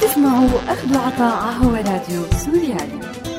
تسمعوا 0.00 0.48
أخذ 0.68 0.96
وعطاء 0.96 1.52
هو 1.62 1.74
راديو 1.74 2.22
سوريالي. 2.44 3.29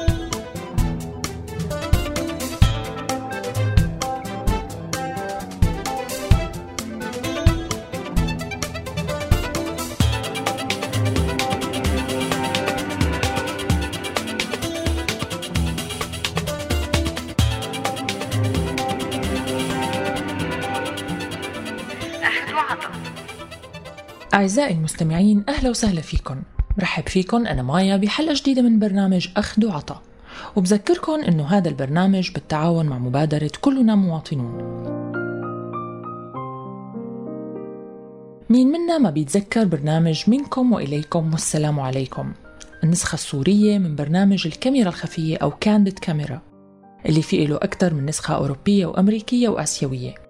أعزائي 24.34 24.74
المستمعين 24.74 25.44
أهلا 25.50 25.70
وسهلا 25.70 26.02
فيكم. 26.02 26.42
رحب 26.80 27.10
فيكم 27.10 27.48
أنا 27.48 27.62
مايا 27.62 27.98
بحلقة 27.98 28.34
جديدة 28.34 28.62
من 28.62 28.80
برنامج 28.80 29.28
أخذ 29.38 29.66
وعطا 29.66 30.02
وبذكركم 30.56 31.14
أنه 31.14 31.44
هذا 31.44 31.70
البرنامج 31.70 32.32
بالتعاون 32.32 32.86
مع 32.86 32.98
مبادرة 32.98 33.52
كلنا 33.62 33.96
مواطنون. 33.96 34.58
مين 38.50 38.68
منا 38.68 38.98
ما 38.98 39.10
بيتذكر 39.10 39.66
برنامج 39.66 40.24
منكم 40.28 40.74
وإليكم 40.74 41.32
والسلام 41.32 41.80
عليكم. 41.80 42.34
النسخة 42.84 43.14
السورية 43.14 43.78
من 43.78 43.96
برنامج 43.96 44.48
الكاميرا 44.48 44.90
الخفية 44.90 45.38
أو 45.38 45.52
كانديد 45.52 46.00
كاميرا 46.00 46.42
اللي 47.06 47.22
فيه 47.22 47.48
له 47.48 47.56
أكثر 47.56 47.94
من 47.94 48.06
نسخة 48.06 48.36
أوروبية 48.36 48.86
وأمريكية 48.86 49.50
وآسيوية. 49.50 50.21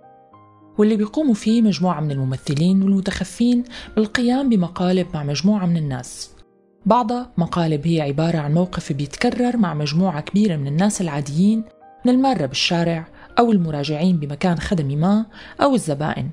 واللي 0.77 0.95
بيقوموا 0.95 1.33
فيه 1.33 1.61
مجموعة 1.61 1.99
من 1.99 2.11
الممثلين 2.11 2.83
والمتخفين 2.83 3.63
بالقيام 3.95 4.49
بمقالب 4.49 5.07
مع 5.13 5.23
مجموعة 5.23 5.65
من 5.65 5.77
الناس. 5.77 6.31
بعضها 6.85 7.31
مقالب 7.37 7.87
هي 7.87 8.01
عبارة 8.01 8.37
عن 8.37 8.53
موقف 8.53 8.93
بيتكرر 8.93 9.57
مع 9.57 9.73
مجموعة 9.73 10.21
كبيرة 10.21 10.55
من 10.55 10.67
الناس 10.67 11.01
العاديين 11.01 11.63
من 12.05 12.11
المارة 12.13 12.45
بالشارع 12.45 13.07
أو 13.39 13.51
المراجعين 13.51 14.17
بمكان 14.17 14.59
خدمي 14.59 14.95
ما 14.95 15.25
أو 15.61 15.75
الزبائن. 15.75 16.29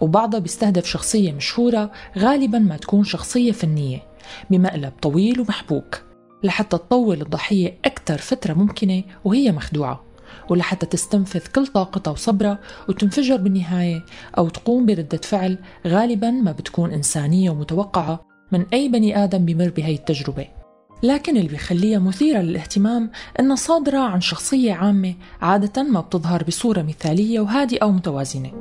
وبعضها 0.00 0.40
بيستهدف 0.40 0.86
شخصية 0.86 1.32
مشهورة 1.32 1.90
غالبا 2.18 2.58
ما 2.58 2.76
تكون 2.76 3.04
شخصية 3.04 3.52
فنية 3.52 4.02
بمقلب 4.50 4.92
طويل 5.02 5.40
ومحبوك 5.40 6.02
لحتى 6.42 6.78
تطول 6.78 7.22
الضحية 7.22 7.78
أكثر 7.84 8.18
فترة 8.18 8.52
ممكنة 8.54 9.02
وهي 9.24 9.52
مخدوعة. 9.52 10.11
ولحتى 10.48 10.86
تستنفذ 10.86 11.46
كل 11.54 11.66
طاقتها 11.66 12.10
وصبرها 12.10 12.58
وتنفجر 12.88 13.36
بالنهاية 13.36 14.04
أو 14.38 14.48
تقوم 14.48 14.86
بردة 14.86 15.18
فعل 15.22 15.58
غالبا 15.86 16.30
ما 16.30 16.52
بتكون 16.52 16.92
إنسانية 16.92 17.50
ومتوقعة 17.50 18.26
من 18.52 18.66
أي 18.72 18.88
بني 18.88 19.24
آدم 19.24 19.44
بمر 19.44 19.68
بهي 19.68 19.94
التجربة. 19.94 20.46
لكن 21.02 21.36
اللي 21.36 21.48
بيخليها 21.48 21.98
مثيرة 21.98 22.38
للاهتمام 22.38 23.10
إنها 23.40 23.56
صادرة 23.56 23.98
عن 23.98 24.20
شخصية 24.20 24.72
عامة 24.72 25.14
عادة 25.42 25.82
ما 25.82 26.00
بتظهر 26.00 26.44
بصورة 26.44 26.82
مثالية 26.82 27.40
وهادئة 27.40 27.86
ومتوازنة. 27.86 28.52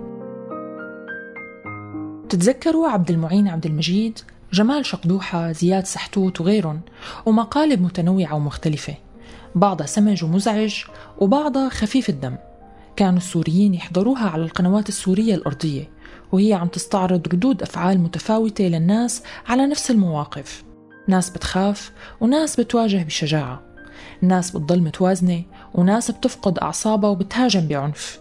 تتذكروا 2.30 2.88
عبد 2.88 3.11
المعين 3.11 3.47
عبد 3.47 3.66
المجيد؟ 3.66 4.19
جمال 4.53 4.85
شقدوحة 4.85 5.52
زياد 5.52 5.85
سحتوت 5.85 6.41
وغيرهم 6.41 6.81
ومقالب 7.25 7.81
متنوعة 7.81 8.35
ومختلفة. 8.35 8.95
بعضها 9.55 9.85
سمج 9.88 10.23
ومزعج 10.23 10.83
وبعضها 11.19 11.69
خفيف 11.69 12.09
الدم. 12.09 12.35
كانوا 12.95 13.17
السوريين 13.17 13.73
يحضروها 13.73 14.30
على 14.30 14.44
القنوات 14.44 14.89
السورية 14.89 15.35
الأرضية 15.35 15.89
وهي 16.31 16.53
عم 16.53 16.67
تستعرض 16.67 17.27
ردود 17.27 17.61
أفعال 17.61 17.99
متفاوتة 17.99 18.63
للناس 18.63 19.23
على 19.47 19.67
نفس 19.67 19.91
المواقف. 19.91 20.63
ناس 21.07 21.29
بتخاف 21.29 21.91
وناس 22.22 22.59
بتواجه 22.59 23.03
بشجاعة. 23.03 23.62
ناس 24.22 24.51
بتضل 24.51 24.81
متوازنة 24.81 25.44
وناس 25.73 26.12
بتفقد 26.12 26.59
أعصابها 26.59 27.09
وبتهاجم 27.09 27.68
بعنف. 27.68 28.19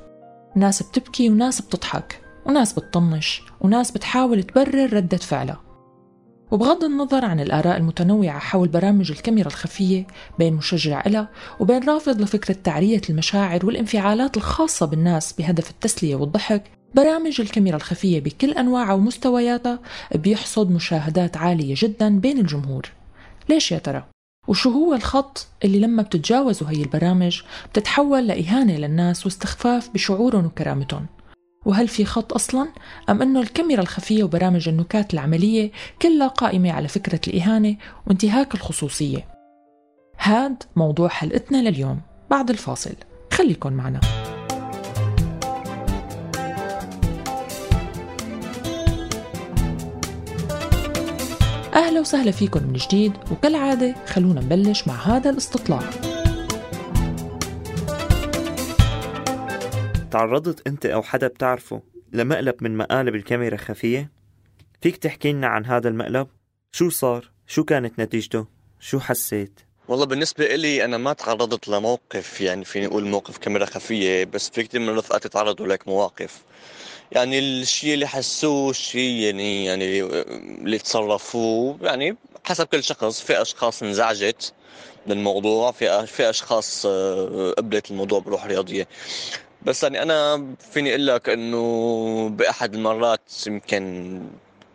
ناس 0.57 0.83
بتبكي 0.83 1.31
وناس 1.31 1.61
بتضحك. 1.61 2.21
وناس 2.47 2.73
بتطنش 2.73 3.43
وناس 3.61 3.91
بتحاول 3.91 4.43
تبرر 4.43 4.93
ردة 4.97 5.17
فعلها. 5.17 5.70
وبغض 6.51 6.85
النظر 6.85 7.25
عن 7.25 7.41
الآراء 7.41 7.77
المتنوعة 7.77 8.39
حول 8.39 8.69
برامج 8.69 9.11
الكاميرا 9.11 9.49
الخفية 9.49 10.07
بين 10.39 10.55
مشجع 10.55 11.03
لها 11.07 11.29
وبين 11.61 11.85
رافض 11.89 12.21
لفكرة 12.21 12.57
تعرية 12.65 13.01
المشاعر 13.11 13.67
والانفعالات 13.67 14.37
الخاصة 14.37 14.87
بالناس 14.87 15.33
بهدف 15.33 15.71
التسلية 15.71 16.17
والضحك 16.17 16.63
برامج 16.95 17.41
الكاميرا 17.41 17.77
الخفية 17.77 18.21
بكل 18.21 18.51
أنواعها 18.51 18.93
ومستوياتها 18.93 19.79
بيحصد 20.15 20.71
مشاهدات 20.71 21.37
عالية 21.37 21.75
جدا 21.79 22.19
بين 22.21 22.39
الجمهور 22.39 22.91
ليش 23.49 23.73
يا 23.73 23.79
ترى؟ 23.79 24.05
وشو 24.49 24.71
هو 24.71 24.95
الخط 24.95 25.47
اللي 25.65 25.79
لما 25.81 26.03
بتتجاوزوا 26.03 26.69
هي 26.71 26.83
البرامج 26.83 27.43
بتتحول 27.73 28.27
لإهانة 28.27 28.77
للناس 28.77 29.27
واستخفاف 29.27 29.91
بشعورهم 29.95 30.47
وكرامتهم 30.47 31.07
وهل 31.67 31.89
في 31.89 32.05
خط 32.05 32.33
أصلا؟ 32.33 32.69
أم 33.09 33.23
أنه 33.23 33.41
الكاميرا 33.41 33.83
الخفية 33.83 34.25
وبرامج 34.25 34.69
النكات 34.69 35.15
العملية 35.15 35.71
كلها 36.03 36.29
قائمة 36.29 36.73
على 36.73 36.89
فكرة 36.89 37.21
الإهانة 37.29 37.77
وانتهاك 38.07 38.55
الخصوصية؟ 38.55 39.29
هاد 40.19 40.63
موضوع 40.77 41.09
حلقتنا 41.09 41.69
لليوم 41.69 42.01
بعد 42.31 42.51
الفاصل. 42.51 42.95
خليكن 43.33 43.73
معنا. 43.73 44.01
أهلا 51.75 52.01
وسهلا 52.01 52.31
فيكم 52.31 52.63
من 52.63 52.73
جديد 52.73 53.13
وكالعادة 53.33 53.95
خلونا 54.07 54.41
نبلش 54.41 54.89
مع 54.89 54.95
هذا 54.95 55.31
الاستطلاع 55.31 55.81
تعرضت 60.11 60.67
أنت 60.67 60.87
أو 60.87 61.03
حدا 61.03 61.27
بتعرفه 61.27 61.83
لمقلب 62.13 62.55
من 62.61 62.77
مقالب 62.77 63.15
الكاميرا 63.15 63.57
خفية؟ 63.57 64.11
فيك 64.83 64.97
تحكي 64.97 65.33
لنا 65.33 65.47
عن 65.47 65.67
هذا 65.67 65.89
المقلب؟ 65.89 66.29
شو 66.73 66.91
صار؟ 66.91 67.31
شو 67.47 67.65
كانت 67.65 68.01
نتيجته؟ 68.01 68.47
شو 68.81 69.01
حسيت؟ 69.01 69.61
والله 69.89 70.07
بالنسبة 70.07 70.45
إلي 70.45 70.85
أنا 70.85 70.99
ما 70.99 71.13
تعرضت 71.13 71.69
لموقف 71.69 72.41
يعني 72.41 72.65
فيني 72.65 72.87
أقول 72.87 73.05
موقف 73.05 73.39
كاميرا 73.39 73.65
خفية 73.65 74.25
بس 74.25 74.51
في 74.51 74.63
كثير 74.63 74.81
من 74.81 74.89
رفقاتي 74.99 75.29
تعرضوا 75.29 75.67
لك 75.67 75.89
مواقف 75.89 76.43
يعني 77.13 77.39
الشيء 77.39 77.95
اللي 77.95 78.07
حسوه 78.07 78.71
الشيء 78.71 79.23
يعني 79.25 79.65
يعني 79.65 80.03
اللي 80.03 80.79
تصرفوه 80.79 81.79
يعني 81.83 82.17
حسب 82.45 82.67
كل 82.67 82.85
شخص 82.85 83.21
في 83.21 83.43
أشخاص 83.43 83.83
انزعجت 83.83 84.53
من 85.07 85.13
الموضوع 85.13 85.73
في 85.73 86.07
في 86.07 86.31
أشخاص 86.31 86.87
آه، 86.87 87.55
قبلت 87.59 87.91
الموضوع 87.91 88.19
بروح 88.19 88.47
رياضية 88.47 88.89
بس 89.63 89.83
يعني 89.83 90.03
أنا 90.03 90.47
فيني 90.73 90.91
أقول 90.91 91.07
لك 91.07 91.29
إنه 91.29 92.29
بأحد 92.29 92.75
المرات 92.75 93.21
يمكن 93.47 94.23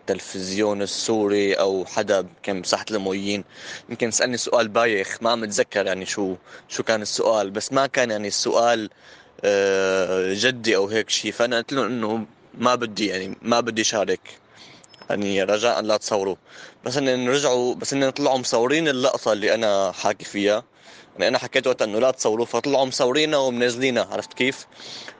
التلفزيون 0.02 0.82
السوري 0.82 1.54
أو 1.54 1.86
حدا 1.86 2.28
كان 2.44 2.62
بساحه 2.62 2.86
المويين 2.92 3.44
يمكن 3.90 4.12
سالني 4.12 4.38
سؤال 4.38 4.68
بايخ 4.68 5.18
ما 5.22 5.30
عم 5.32 5.44
أتذكر 5.44 5.86
يعني 5.86 6.06
شو 6.06 6.36
شو 6.70 6.84
كان 6.84 7.02
السؤال 7.02 7.52
بس 7.52 7.74
ما 7.74 7.88
كان 7.88 8.12
يعني 8.12 8.28
السؤال 8.28 8.90
آه، 9.46 10.34
جدي 10.34 10.76
أو 10.76 10.88
هيك 10.88 11.10
شيء 11.10 11.32
فأنا 11.32 11.58
قلت 11.58 11.74
له 11.74 11.86
إنه 11.86 12.26
ما 12.58 12.76
بدي 12.76 13.08
يعني 13.08 13.38
ما 13.42 13.60
بدي 13.60 13.84
شارك. 13.84 14.20
يعني 15.10 15.44
رجاء 15.44 15.82
لا 15.82 15.98
تصوروا. 15.98 16.36
بس 16.86 16.98
ان 16.98 17.30
رجعوا 17.30 17.76
بس 17.76 17.94
ان 17.94 18.10
طلعوا 18.10 18.38
مصورين 18.38 18.88
اللقطة 18.88 19.34
اللي 19.34 19.54
أنا 19.54 19.92
حاكي 19.92 20.26
فيها. 20.26 20.64
يعني 21.16 21.28
أنا 21.28 21.38
حكيت 21.38 21.68
وقتها 21.68 21.86
إنه 21.86 22.00
لا 22.00 22.12
تصوروا 22.12 22.46
فطلعوا 22.46 22.86
مصورينا 22.86 23.38
ومنزلينا 23.38 24.08
عرفت 24.12 24.34
كيف؟ 24.34 24.68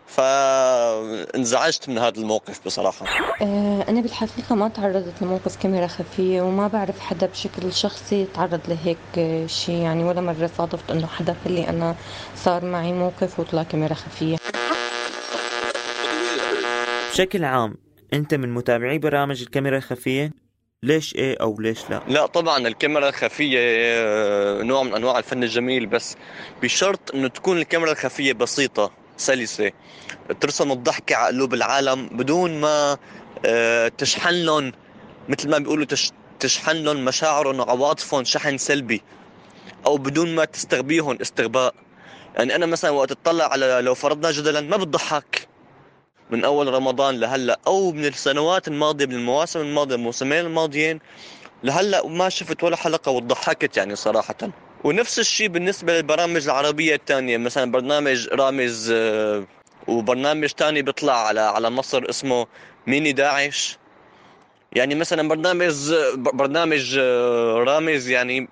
فانزعجت 0.08 1.90
من 1.90 1.98
هذا 1.98 2.20
الموقف 2.20 2.66
بصراحة 2.66 3.06
آه، 3.42 3.86
أنا 3.90 4.02
بالحقيقة 4.02 4.56
ما 4.56 4.68
تعرضت 4.68 5.22
لموقف 5.22 5.56
كاميرا 5.56 5.88
خفية 5.88 6.42
وما 6.42 6.68
بعرف 6.68 7.00
حدا 7.00 7.28
بشكل 7.28 7.74
شخصي 7.74 8.26
تعرض 8.34 8.60
لهيك 8.68 9.48
شيء 9.50 9.76
يعني 9.76 10.04
ولا 10.04 10.22
مرة 10.22 10.50
صادفت 10.58 10.92
إنه 10.92 11.08
حدا 11.08 11.36
قال 11.46 11.54
لي 11.54 11.70
أنا 11.70 11.96
صار 12.36 12.66
معي 12.66 12.94
موقف 12.94 13.40
وطلع 13.40 13.64
كاميرا 13.64 13.94
خفية 13.94 14.38
بشكل 17.12 17.46
عام 17.46 17.76
أنت 18.14 18.34
من 18.34 18.54
متابعي 18.54 18.98
برامج 18.98 19.42
الكاميرا 19.42 19.78
الخفية؟ 19.78 20.32
ليش 20.86 21.16
إيه 21.16 21.38
أو 21.42 21.62
ليش 21.62 21.90
لا؟ 21.90 22.02
لا 22.08 22.26
طبعا 22.26 22.68
الكاميرا 22.68 23.10
الخفية 23.10 23.60
آه، 23.62 24.62
نوع 24.62 24.84
من 24.84 24.94
أنواع 24.94 25.18
الفن 25.20 25.44
الجميل 25.44 25.86
بس 25.86 26.16
بشرط 26.62 27.16
إنه 27.16 27.28
تكون 27.28 27.58
الكاميرا 27.58 27.92
الخفية 27.92 28.34
بسيطة 28.34 28.92
سلسة. 29.18 29.72
ترسم 30.42 30.72
الضحكة 30.72 31.16
على 31.16 31.36
قلوب 31.36 31.54
العالم 31.54 32.08
بدون 32.08 32.62
ما 32.62 32.98
آه، 33.46 33.88
تشحن 33.88 34.34
لهم 34.34 34.72
مثل 35.30 35.50
ما 35.50 35.58
بيقولوا 35.58 35.86
تشحن 36.40 36.76
لهم 36.78 37.06
مشاعرهم 37.06 37.60
وعواطفهم 37.60 38.24
شحن 38.24 38.58
سلبي 38.58 39.02
أو 39.86 39.98
بدون 39.98 40.36
ما 40.36 40.46
تستغبيهم 40.46 41.18
استغباء. 41.22 41.74
يعني 42.36 42.56
أنا 42.56 42.66
مثلا 42.66 42.92
وقت 42.92 43.12
أطلع 43.12 43.46
على 43.52 43.80
لو 43.82 43.94
فرضنا 43.94 44.32
جدلا 44.32 44.62
ما 44.62 44.78
بتضحك. 44.78 45.48
من 46.30 46.46
أول 46.46 46.74
رمضان 46.74 47.20
لهلأ 47.20 47.60
أو 47.68 47.92
من 47.92 48.06
السنوات 48.06 48.68
الماضية 48.68 49.06
من 49.06 49.16
المواسم 49.16 49.60
الماضية 49.60 49.96
الموسمين 49.96 50.46
الماضيين 50.46 51.00
لهلأ 51.64 52.08
ما 52.08 52.30
شفت 52.30 52.64
ولا 52.64 52.76
حلقة 52.76 53.12
وضحكت 53.12 53.78
يعني 53.78 53.96
صراحة. 53.96 54.36
ونفس 54.84 55.20
الشيء 55.20 55.48
بالنسبة 55.48 55.94
للبرامج 55.98 56.44
العربية 56.46 56.96
الثانية 56.96 57.38
مثلا 57.38 57.72
برنامج 57.72 58.28
رامز 58.28 58.92
آه، 58.96 59.44
وبرنامج 59.88 60.48
ثاني 60.48 60.82
بيطلع 60.82 61.28
على 61.28 61.40
على 61.40 61.70
مصر 61.70 62.10
اسمه 62.10 62.48
ميني 62.88 63.12
داعش. 63.12 63.78
يعني 64.72 64.96
مثلا 64.96 65.28
برنامج 65.28 65.94
برنامج 66.16 66.98
آه، 67.00 67.64
رامز 67.68 68.10
يعني 68.10 68.48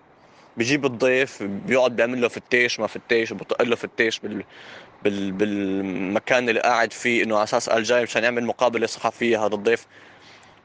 بيجيب 0.58 0.86
الضيف 0.86 1.44
بيقعد 1.44 1.96
بيعمل 1.96 2.22
له 2.22 2.28
فتيش 2.28 2.80
ما 2.80 2.88
فتيش 2.88 3.32
وبطق 3.32 3.62
له 3.62 3.76
فتيش 3.76 4.20
بال 4.20 4.44
بالمكان 5.04 6.50
اللي 6.50 6.62
قاعد 6.62 6.94
فيه 6.94 7.24
إنه 7.24 7.36
على 7.36 7.44
أساس 7.44 7.70
قال 7.70 7.84
جاي 7.84 8.04
مشان 8.04 8.24
يعمل 8.24 8.46
مقابلة 8.46 8.88
صحفيه 8.88 9.46
هذا 9.46 9.56
الضيف. 9.56 9.86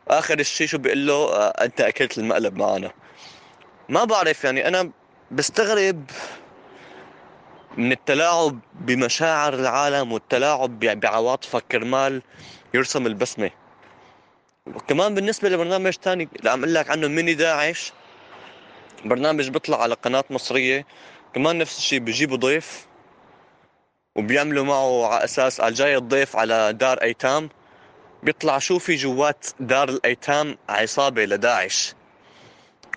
آخر 0.09 0.39
الشيء 0.39 0.67
شو 0.67 0.79
بيقول 0.79 1.07
له 1.07 1.15
آه، 1.15 1.65
أنت 1.65 1.81
أكلت 1.81 2.19
المقلب 2.19 2.57
معنا. 2.57 2.91
ما 3.89 4.05
بعرف 4.05 4.45
يعني 4.45 4.69
أنا 4.69 4.91
بستغرب 5.31 6.05
من 7.77 7.93
التلاعب 7.93 8.59
بمشاعر 8.75 9.55
العالم 9.55 10.13
والتلاعب 10.13 10.81
بعواطفك. 10.81 11.65
كرمال 11.73 12.23
يرسم 12.75 13.07
البسمة. 13.07 13.51
وكمان 14.67 15.15
بالنسبة 15.15 15.49
لبرنامج 15.49 15.93
ثاني 15.93 16.29
اللي 16.37 16.51
عم 16.51 16.63
أقول 16.63 16.75
لك 16.75 16.91
عنه 16.91 17.09
ميني 17.09 17.35
داعش. 17.35 17.93
برنامج 19.05 19.49
بيطلع 19.49 19.83
على 19.83 19.95
قناة 19.95 20.25
مصرية. 20.31 20.87
كمان 21.35 21.59
نفس 21.59 21.79
الشيء 21.79 21.99
بيجيبوا 21.99 22.37
ضيف. 22.37 22.88
وبيعملوا 24.19 24.65
معه 24.65 25.07
على 25.07 25.25
أساس 25.25 25.61
جاي 25.61 25.97
الضيف 25.97 26.37
على 26.37 26.73
دار 26.73 27.03
أيتام. 27.03 27.49
بيطلع 28.23 28.59
شو 28.59 28.79
في 28.79 28.95
جوات 28.95 29.47
دار 29.61 29.89
الأيتام 29.89 30.59
عصابة 30.69 31.25
لداعش. 31.25 31.95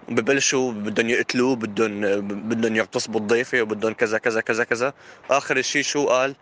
ببلشوا 0.10 0.72
بدهم 0.72 1.10
يقتلوه 1.10 1.56
بدهم 1.56 2.22
بدهم 2.22 2.76
يغتصبوا 2.76 3.20
الضيفة 3.20 3.62
وبدهم 3.62 3.94
كذا 3.94 4.18
كذا 4.18 4.42
كذا 4.42 4.64
كذا. 4.64 4.94
آخر 5.30 5.62
شيء 5.62 5.84
شو 5.84 6.06
قال؟ 6.06 6.36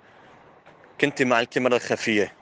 كنت 1.02 1.22
مع 1.22 1.40
الكاميرا 1.40 1.76
الخفية. 1.76 2.34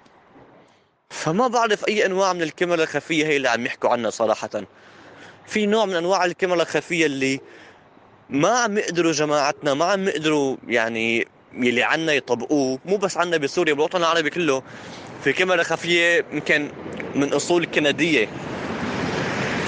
فما 1.09 1.47
بعرف 1.47 1.87
أي 1.87 2.05
أنواع 2.05 2.33
من 2.33 2.41
الكاميرا 2.41 2.83
الخفية 2.83 3.25
هي 3.25 3.37
اللي 3.37 3.49
عم 3.49 3.65
يحكوا 3.65 3.89
عنها 3.89 4.09
صراحة. 4.09 4.49
في 5.47 5.65
نوع 5.65 5.85
من 5.85 5.95
أنواع 5.95 6.25
الكاميرا 6.25 6.61
الخفية 6.61 7.05
اللي 7.05 7.41
ما 8.29 8.49
عم 8.49 8.77
يقدروا 8.77 9.11
جماعتنا 9.11 9.73
ما 9.73 9.85
عم 9.85 10.07
يقدروا 10.07 10.57
يعني 10.67 11.27
يلي 11.53 11.83
عنا 11.83 12.13
يطبقوه 12.13 12.79
مو 12.85 12.97
بس 12.97 13.17
عنا 13.17 13.37
بسوريا 13.37 13.73
بالوطن 13.73 13.99
العربي 13.99 14.29
كله. 14.29 14.63
في 15.23 15.33
كاميرا 15.33 15.63
خفية 15.63 16.25
يمكن 16.33 16.69
من 17.15 17.33
أصول 17.33 17.65
كندية. 17.65 18.27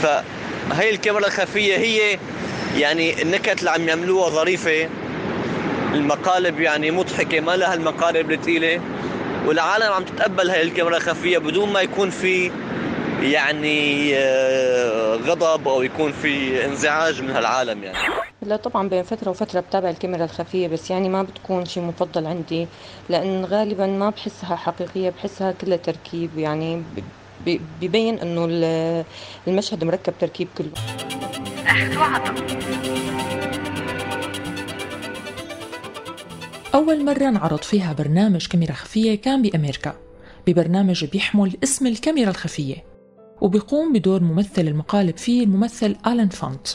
فهي 0.01 0.89
الكاميرا 0.89 1.27
الخفية 1.27 1.77
هي 1.77 2.19
يعني 2.77 3.21
النكت 3.21 3.59
اللي 3.59 3.71
عم 3.71 3.87
يعملوها 3.87 4.29
ظريفة. 4.29 4.89
المقالب 5.93 6.59
يعني 6.59 6.91
مضحكة 6.91 7.39
ما 7.39 7.55
لها 7.55 7.73
المقالب 7.73 8.31
الثقيلة. 8.31 8.81
والعالم 9.45 9.93
عم 9.93 10.03
تتقبل 10.03 10.49
هاي 10.49 10.61
الكاميرا 10.61 10.97
الخفية 10.97 11.37
بدون 11.37 11.73
ما 11.73 11.81
يكون 11.81 12.09
في 12.09 12.51
يعني 13.21 14.11
آه، 14.15 15.15
غضب 15.15 15.67
أو 15.67 15.81
يكون 15.81 16.11
في 16.11 16.65
انزعاج 16.65 17.21
من 17.21 17.29
هالعالم 17.29 17.83
يعني. 17.83 17.97
لا 18.41 18.55
طبعا 18.55 18.89
بين 18.89 19.03
فترة 19.03 19.29
وفترة 19.29 19.59
بتابع 19.59 19.89
الكاميرا 19.89 20.23
الخفية 20.23 20.67
بس 20.67 20.89
يعني 20.91 21.09
ما 21.09 21.23
بتكون 21.23 21.65
شيء 21.65 21.83
مفضل 21.83 22.27
عندي 22.27 22.67
لأن 23.09 23.45
غالبا 23.45 23.87
ما 23.87 24.09
بحسها 24.09 24.55
حقيقية 24.55 25.09
بحسها 25.09 25.51
كلها 25.51 25.77
تركيب 25.77 26.37
يعني 26.37 26.83
ببين 27.81 28.19
إنه 28.19 28.45
المشهد 29.47 29.83
مركب 29.83 30.13
تركيب 30.19 30.47
كله. 30.57 30.71
أول 36.75 37.05
مرة 37.05 37.27
انعرض 37.27 37.61
فيها 37.61 37.93
برنامج 37.93 38.47
كاميرا 38.47 38.73
خفية 38.73 39.21
كان 39.21 39.41
بأمريكا 39.41 39.95
ببرنامج 40.47 41.05
بيحمل 41.05 41.57
اسم 41.63 41.87
الكاميرا 41.87 42.29
الخفية. 42.29 42.98
وبيقوم 43.41 43.93
بدور 43.93 44.23
ممثل 44.23 44.67
المقالب 44.67 45.17
فيه 45.17 45.43
الممثل 45.43 45.95
آلان 46.07 46.29
فانت 46.29 46.67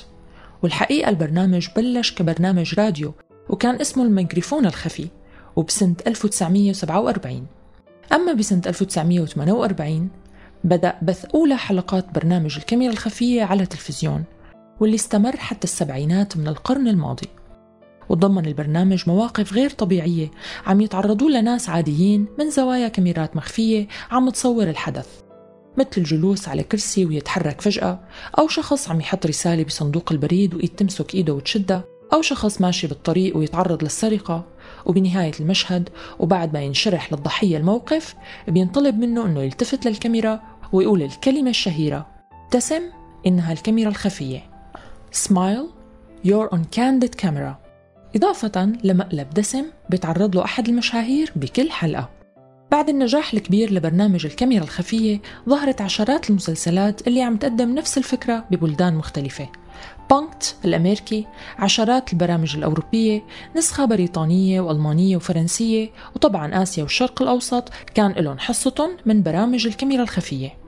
والحقيقة 0.62 1.08
البرنامج 1.08 1.69
بلش 1.76 2.12
كبرنامج 2.12 2.81
راديو 2.81 3.14
وكان 3.49 3.81
اسمه 3.81 4.05
الميكروفون 4.05 4.66
الخفي 4.66 5.08
وبسنة 5.56 5.96
1947 6.06 7.46
أما 8.12 8.32
بسنة 8.32 8.62
1948 8.66 10.08
بدأ 10.64 10.94
بث 11.02 11.25
أولى 11.25 11.56
حلقات 11.56 12.14
برنامج 12.14 12.56
الكاميرا 12.56 12.93
الخفية 12.93 13.43
على 13.43 13.62
التلفزيون 13.62 14.25
واللي 14.81 14.94
استمر 14.94 15.37
حتى 15.37 15.64
السبعينات 15.64 16.37
من 16.37 16.49
القرن 16.49 16.88
الماضي. 16.88 17.28
وتضمن 18.08 18.46
البرنامج 18.46 19.08
مواقف 19.08 19.52
غير 19.52 19.70
طبيعية 19.70 20.31
عم 20.67 20.81
يتعرضوا 20.81 21.31
لناس 21.31 21.69
عاديين 21.69 22.26
من 22.38 22.50
زوايا 22.50 22.88
كاميرات 22.88 23.37
مخفية 23.37 23.88
عم 24.10 24.31
تصور 24.31 24.70
الحدث. 24.70 25.24
مثل 25.79 25.88
الجلوس 25.99 26.49
على 26.49 26.62
كرسي 26.62 27.05
ويتحرك 27.05 27.61
فجأة 27.61 28.00
أو 28.38 28.49
شخص 28.49 28.91
عم 28.91 29.00
يحط 29.00 29.26
رسالة 29.26 29.65
بصندوق 29.65 30.12
البريد 30.12 30.55
وإيد 30.55 30.69
تمسك 30.69 31.15
إيده 31.15 31.32
وتشدها 31.32 31.85
أو 32.12 32.23
شخص 32.23 32.61
ماشي 32.61 32.87
بالطريق 32.87 33.37
ويتعرض 33.37 33.82
للسرقة. 33.82 34.44
وبنهاية 34.87 35.32
المشهد 35.41 35.88
وبعد 36.19 36.53
ما 36.55 36.62
ينشرح 36.62 37.12
للضحية 37.12 37.56
الموقف 37.56 38.15
بينطلب 38.49 38.99
منه 38.99 39.26
أنه 39.26 39.43
يلتفت 39.43 39.87
للكاميرا 39.87 40.41
ويقول 40.73 41.03
الكلمة 41.03 41.50
الشهيرة 41.50 42.06
ابتسم 42.44 42.82
إنها 43.27 43.53
الكاميرا 43.53 43.88
الخفية. 43.88 44.50
Smile 45.29 45.67
You're 46.25 46.49
on 46.55 46.61
candid 46.77 47.17
camera. 47.23 47.55
إضافة 48.17 48.73
لمقلب 48.85 49.31
دسم 49.31 49.65
بيتعرض 49.91 50.37
له 50.37 50.44
أحد 50.44 50.69
المشاهير 50.69 51.32
بكل 51.37 51.70
حلقة. 51.70 52.13
بعد 52.75 52.88
النجاح 52.88 53.35
الكبير 53.35 53.73
لبرنامج 53.73 54.26
الكاميرا 54.26 54.65
الخفية 54.65 55.21
ظهرت 55.49 55.81
عشرات 55.81 56.31
المسلسلات 56.31 57.09
اللي 57.09 57.23
عم 57.23 57.37
تقدم 57.37 57.75
نفس 57.75 57.99
الفكرة 57.99 58.44
ببلدان 58.50 58.94
مختلفة. 58.94 59.49
بانكت 60.11 60.56
الأمريكي 60.65 61.26
عشرات 61.59 62.12
البرامج 62.12 62.56
الأوروبية 62.56 63.23
نسخة 63.56 63.85
بريطانية 63.85 64.61
وألمانية 64.61 65.17
وفرنسية 65.17 65.91
وطبعا 66.17 66.62
آسيا 66.62 66.82
والشرق 66.82 67.23
الأوسط 67.23 67.69
كان 67.94 68.12
لهم 68.12 68.38
حصتهم 68.38 68.91
من 69.06 69.23
برامج 69.23 69.67
الكاميرا 69.67 70.03
الخفية. 70.03 70.58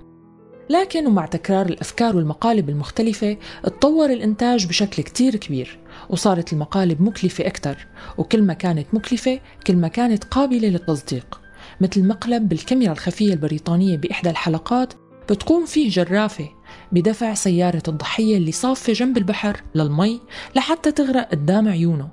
لكن 0.70 1.06
ومع 1.06 1.26
تكرار 1.26 1.66
الأفكار 1.66 2.16
والمقالب 2.16 2.68
المختلفة 2.68 3.36
اتطور 3.64 4.10
الإنتاج 4.10 4.66
بشكل 4.66 5.02
كتير 5.02 5.36
كبير 5.36 5.78
وصارت 6.10 6.52
المقالب 6.52 7.02
مكلفة 7.02 7.46
أكثر 7.46 7.86
وكل 8.18 8.42
ما 8.42 8.52
كانت 8.52 8.86
مكلفة 8.92 9.40
كل 9.66 9.76
ما 9.76 9.88
كانت 9.88 10.24
قابلة 10.24 10.68
للتصديق. 10.68 11.45
مثل 11.80 12.08
مقلب 12.08 12.48
بالكاميرا 12.48 12.92
الخفية 12.92 13.32
البريطانية 13.32 13.96
بإحدى 13.96 14.30
الحلقات 14.30 14.94
بتقوم 15.30 15.66
فيه 15.66 15.90
جرافة 15.90 16.48
بدفع 16.92 17.34
سيارة 17.34 17.82
الضحية 17.88 18.36
اللي 18.36 18.52
صافة 18.52 18.92
جنب 18.92 19.16
البحر 19.16 19.60
للمي 19.74 20.20
لحتى 20.56 20.92
تغرق 20.92 21.30
قدام 21.30 21.68
عيونه. 21.68 22.08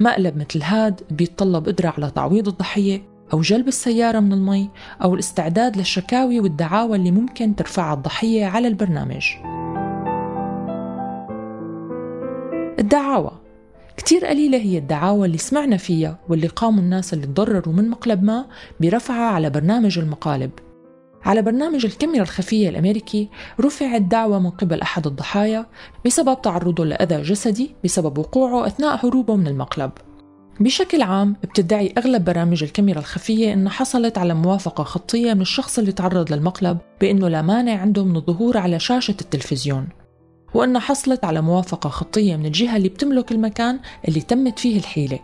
مقلب 0.00 0.36
مثل 0.36 0.62
هاد 0.62 1.00
بيتطلب 1.10 1.66
قدرة 1.66 1.94
على 1.96 2.10
تعويض 2.10 2.48
الضحية 2.48 3.02
أو 3.32 3.40
جلب 3.40 3.68
السيارة 3.68 4.20
من 4.20 4.32
المي 4.32 4.70
أو 5.02 5.14
الاستعداد 5.14 5.76
للشكاوي 5.76 6.40
والدعاوى 6.40 6.96
اللي 6.96 7.10
ممكن 7.10 7.56
ترفعها 7.56 7.94
الضحية 7.94 8.46
على 8.46 8.68
البرنامج. 8.68 9.26
الدعاوى 12.78 13.47
كتير 13.98 14.26
قليلة 14.26 14.58
هي 14.58 14.78
الدعاوى 14.78 15.26
اللي 15.26 15.38
سمعنا 15.38 15.76
فيها 15.76 16.18
واللي 16.28 16.46
قاموا 16.46 16.82
الناس 16.82 17.14
اللي 17.14 17.26
تضرروا 17.26 17.74
من 17.74 17.88
مقلب 17.88 18.22
ما 18.22 18.46
برفعها 18.80 19.34
على 19.34 19.50
برنامج 19.50 19.98
المقالب. 19.98 20.50
على 21.24 21.42
برنامج 21.42 21.86
الكاميرا 21.86 22.22
الخفية 22.22 22.68
الأمريكي 22.68 23.28
رفعت 23.60 24.02
دعوى 24.02 24.40
من 24.40 24.50
قبل 24.50 24.80
أحد 24.80 25.06
الضحايا 25.06 25.66
بسبب 26.06 26.42
تعرضه 26.42 26.84
لأذى 26.84 27.22
جسدي 27.22 27.70
بسبب 27.84 28.18
وقوعه 28.18 28.66
أثناء 28.66 29.06
هروبه 29.06 29.36
من 29.36 29.46
المقلب. 29.46 29.90
بشكل 30.60 31.02
عام 31.02 31.36
بتدعي 31.42 31.94
أغلب 31.98 32.24
برامج 32.24 32.62
الكاميرا 32.62 32.98
الخفية 32.98 33.52
إنها 33.52 33.72
حصلت 33.72 34.18
على 34.18 34.34
موافقة 34.34 34.84
خطية 34.84 35.34
من 35.34 35.40
الشخص 35.40 35.78
اللي 35.78 35.92
تعرض 35.92 36.32
للمقلب 36.32 36.78
بإنه 37.00 37.28
لا 37.28 37.42
مانع 37.42 37.80
عنده 37.80 38.04
من 38.04 38.16
الظهور 38.16 38.58
على 38.58 38.78
شاشة 38.78 39.16
التلفزيون. 39.20 39.88
وأنها 40.54 40.80
حصلت 40.80 41.24
على 41.24 41.40
موافقة 41.40 41.90
خطية 41.90 42.36
من 42.36 42.46
الجهة 42.46 42.76
اللي 42.76 42.88
بتملك 42.88 43.32
المكان 43.32 43.80
اللي 44.08 44.20
تمت 44.20 44.58
فيه 44.58 44.78
الحيلة. 44.78 45.18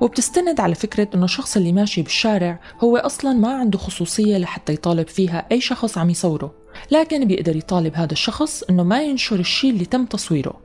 وبتستند 0.00 0.60
على 0.60 0.74
فكرة 0.74 1.08
أنه 1.14 1.24
الشخص 1.24 1.56
اللي 1.56 1.72
ماشي 1.72 2.02
بالشارع 2.02 2.60
هو 2.80 2.96
أصلا 2.96 3.32
ما 3.32 3.54
عنده 3.54 3.78
خصوصية 3.78 4.38
لحتى 4.38 4.72
يطالب 4.72 5.08
فيها 5.08 5.46
أي 5.52 5.60
شخص 5.60 5.98
عم 5.98 6.10
يصوره. 6.10 6.54
لكن 6.90 7.24
بيقدر 7.24 7.56
يطالب 7.56 7.94
هذا 7.94 8.12
الشخص 8.12 8.62
أنه 8.62 8.82
ما 8.82 9.02
ينشر 9.02 9.40
الشيء 9.40 9.70
اللي 9.70 9.84
تم 9.84 10.04
تصويره. 10.04 10.60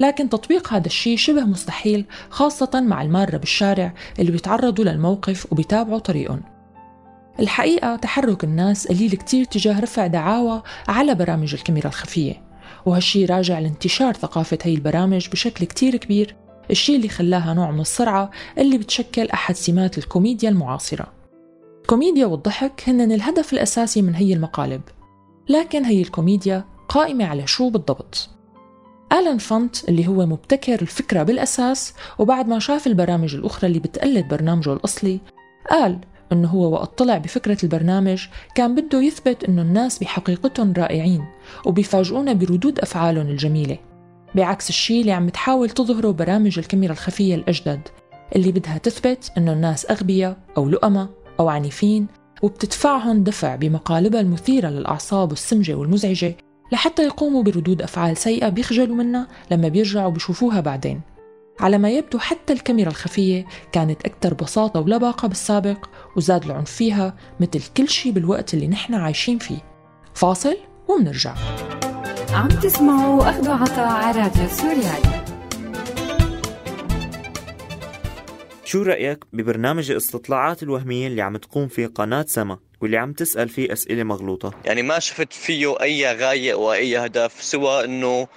لكن 0.00 0.28
تطبيق 0.28 0.72
هذا 0.72 0.86
الشيء 0.86 1.16
شبه 1.16 1.44
مستحيل 1.44 2.04
خاصة 2.30 2.70
مع 2.74 3.02
المارة 3.02 3.36
بالشارع 3.36 3.94
اللي 4.18 4.32
بيتعرضوا 4.32 4.84
للموقف 4.84 5.52
وبيتابعوا 5.52 5.98
طريقهم. 5.98 6.42
الحقيقة 7.40 7.96
تحرك 7.96 8.44
الناس 8.44 8.88
قليل 8.88 9.10
كتير 9.10 9.44
تجاه 9.44 9.80
رفع 9.80 10.06
دعاوى 10.06 10.62
على 10.88 11.14
برامج 11.14 11.54
الكاميرا 11.54 11.86
الخفية. 11.86 12.47
وهالشي 12.86 13.24
راجع 13.24 13.58
لانتشار 13.58 14.14
ثقافة 14.14 14.58
هي 14.62 14.74
البرامج 14.74 15.28
بشكل 15.28 15.64
كتير 15.64 15.96
كبير 15.96 16.36
الشيء 16.70 16.96
اللي 16.96 17.08
خلاها 17.08 17.54
نوع 17.54 17.70
من 17.70 17.80
السرعة 17.80 18.30
اللي 18.58 18.78
بتشكل 18.78 19.28
أحد 19.28 19.54
سمات 19.54 19.98
الكوميديا 19.98 20.48
المعاصرة 20.48 21.06
الكوميديا 21.82 22.26
والضحك 22.26 22.82
هن 22.86 23.12
الهدف 23.12 23.52
الأساسي 23.52 24.02
من 24.02 24.14
هي 24.14 24.32
المقالب 24.32 24.80
لكن 25.48 25.84
هي 25.84 26.02
الكوميديا 26.02 26.64
قائمة 26.88 27.24
على 27.24 27.46
شو 27.46 27.70
بالضبط؟ 27.70 28.28
آلان 29.12 29.38
فانت 29.38 29.88
اللي 29.88 30.06
هو 30.08 30.26
مبتكر 30.26 30.82
الفكرة 30.82 31.22
بالأساس 31.22 31.94
وبعد 32.18 32.48
ما 32.48 32.58
شاف 32.58 32.86
البرامج 32.86 33.34
الأخرى 33.34 33.68
اللي 33.68 33.78
بتقلد 33.78 34.28
برنامجه 34.28 34.72
الأصلي 34.72 35.20
قال 35.70 35.98
إنه 36.32 36.48
هو 36.48 36.72
وقت 36.72 36.98
طلع 36.98 37.18
بفكرة 37.18 37.58
البرنامج 37.62 38.26
كان 38.54 38.74
بده 38.74 39.02
يثبت 39.02 39.44
إنه 39.44 39.62
الناس 39.62 39.98
بحقيقتهم 39.98 40.72
رائعين 40.72 41.24
وبيفاجئونا 41.66 42.32
بردود 42.32 42.78
أفعالهم 42.78 43.26
الجميلة. 43.26 43.78
بعكس 44.34 44.68
الشيء 44.68 45.00
اللي 45.00 45.12
عم 45.12 45.28
تحاول 45.28 45.70
تظهره 45.70 46.10
برامج 46.10 46.58
الكاميرا 46.58 46.92
الخفية 46.92 47.34
الأجدد 47.34 47.80
اللي 48.36 48.52
بدها 48.52 48.78
تثبت 48.78 49.32
إنه 49.38 49.52
الناس 49.52 49.90
أغبياء 49.90 50.36
أو 50.56 50.68
لؤمة 50.68 51.08
أو 51.40 51.48
عنيفين 51.48 52.06
وبتدفعهم 52.42 53.24
دفع 53.24 53.56
بمقالبها 53.56 54.20
المثيرة 54.20 54.68
للأعصاب 54.68 55.30
والسمجة 55.30 55.74
والمزعجة 55.74 56.36
لحتى 56.72 57.02
يقوموا 57.02 57.42
بردود 57.42 57.82
أفعال 57.82 58.16
سيئة 58.16 58.48
بيخجلوا 58.48 58.96
منها 58.96 59.28
لما 59.50 59.68
بيرجعوا 59.68 60.10
بيشوفوها 60.10 60.60
بعدين. 60.60 61.00
على 61.60 61.78
ما 61.78 61.90
يبدو 61.90 62.18
حتى 62.18 62.52
الكاميرا 62.52 62.88
الخفية 62.88 63.46
كانت 63.72 64.04
أكثر 64.04 64.34
بساطة 64.34 64.80
ولباقة 64.80 65.28
بالسابق 65.28 65.86
وزاد 66.16 66.44
العنف 66.44 66.70
فيها 66.70 67.16
مثل 67.40 67.62
كل 67.76 67.88
شيء 67.88 68.12
بالوقت 68.12 68.54
اللي 68.54 68.68
نحن 68.68 68.94
عايشين 68.94 69.38
فيه. 69.38 69.58
فاصل 70.14 70.56
ومنرجع. 70.88 71.34
عم 72.32 72.48
تسمعوا 72.48 73.30
أخذوا 73.30 73.54
عطاء 73.54 73.88
على 73.88 74.20
راديو 74.20 74.48
سوريالي. 74.48 75.24
شو 78.64 78.82
رأيك 78.82 79.24
ببرنامج 79.32 79.90
الاستطلاعات 79.90 80.62
الوهمية 80.62 81.06
اللي 81.06 81.22
عم 81.22 81.36
تقوم 81.36 81.68
فيه 81.68 81.86
قناة 81.86 82.24
سما 82.28 82.58
واللي 82.80 82.96
عم 82.96 83.12
تسأل 83.12 83.48
فيه 83.48 83.72
أسئلة 83.72 84.02
مغلوطة؟ 84.02 84.52
يعني 84.64 84.82
ما 84.82 84.98
شفت 84.98 85.32
فيه 85.32 85.80
أي 85.80 86.16
غاية 86.16 86.54
وأي 86.54 86.98
هدف 86.98 87.42
سوى 87.42 87.84
أنه 87.84 88.28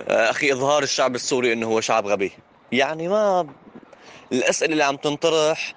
آه، 0.00 0.30
أخي 0.30 0.52
إظهار 0.52 0.82
الشعب 0.82 1.14
السوري 1.14 1.52
أنه 1.52 1.66
هو 1.66 1.80
شعب 1.80 2.06
غبي. 2.06 2.32
يعني 2.72 3.08
ما 3.08 3.46
الأسئلة 4.32 4.72
اللي 4.72 4.84
عم 4.84 4.96
تنطرح 4.96 5.74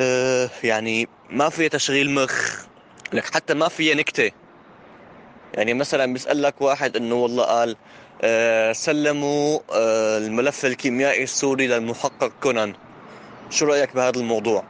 آه، 0.00 0.50
يعني 0.64 1.08
ما 1.30 1.48
فيها 1.48 1.68
تشغيل 1.68 2.10
مخ 2.10 2.66
لك 3.12 3.34
حتى 3.34 3.54
ما 3.54 3.68
فيها 3.68 3.94
نكتة. 3.94 4.30
يعني 5.54 5.74
مثلا 5.74 6.12
بيسألك 6.12 6.60
واحد 6.60 6.96
إنه 6.96 7.14
والله 7.14 7.44
قال 7.44 7.76
آه 8.22 8.72
سلموا 8.72 9.58
آه 9.72 10.18
الملف 10.18 10.64
الكيميائي 10.66 11.22
السوري 11.22 11.66
للمحقق 11.66 12.32
كونان. 12.42 12.74
شو 13.50 13.66
رأيك 13.66 13.94
بهذا 13.94 14.20
الموضوع؟ 14.20 14.64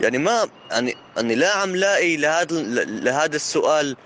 يعني 0.00 0.18
ما 0.18 0.48
يعني 0.70 0.94
يعني 1.16 1.34
لا 1.34 1.56
عم 1.56 1.76
لاقي 1.76 2.16
لهذا 2.16 2.62
لهذا 2.84 3.36
السؤال 3.36 3.96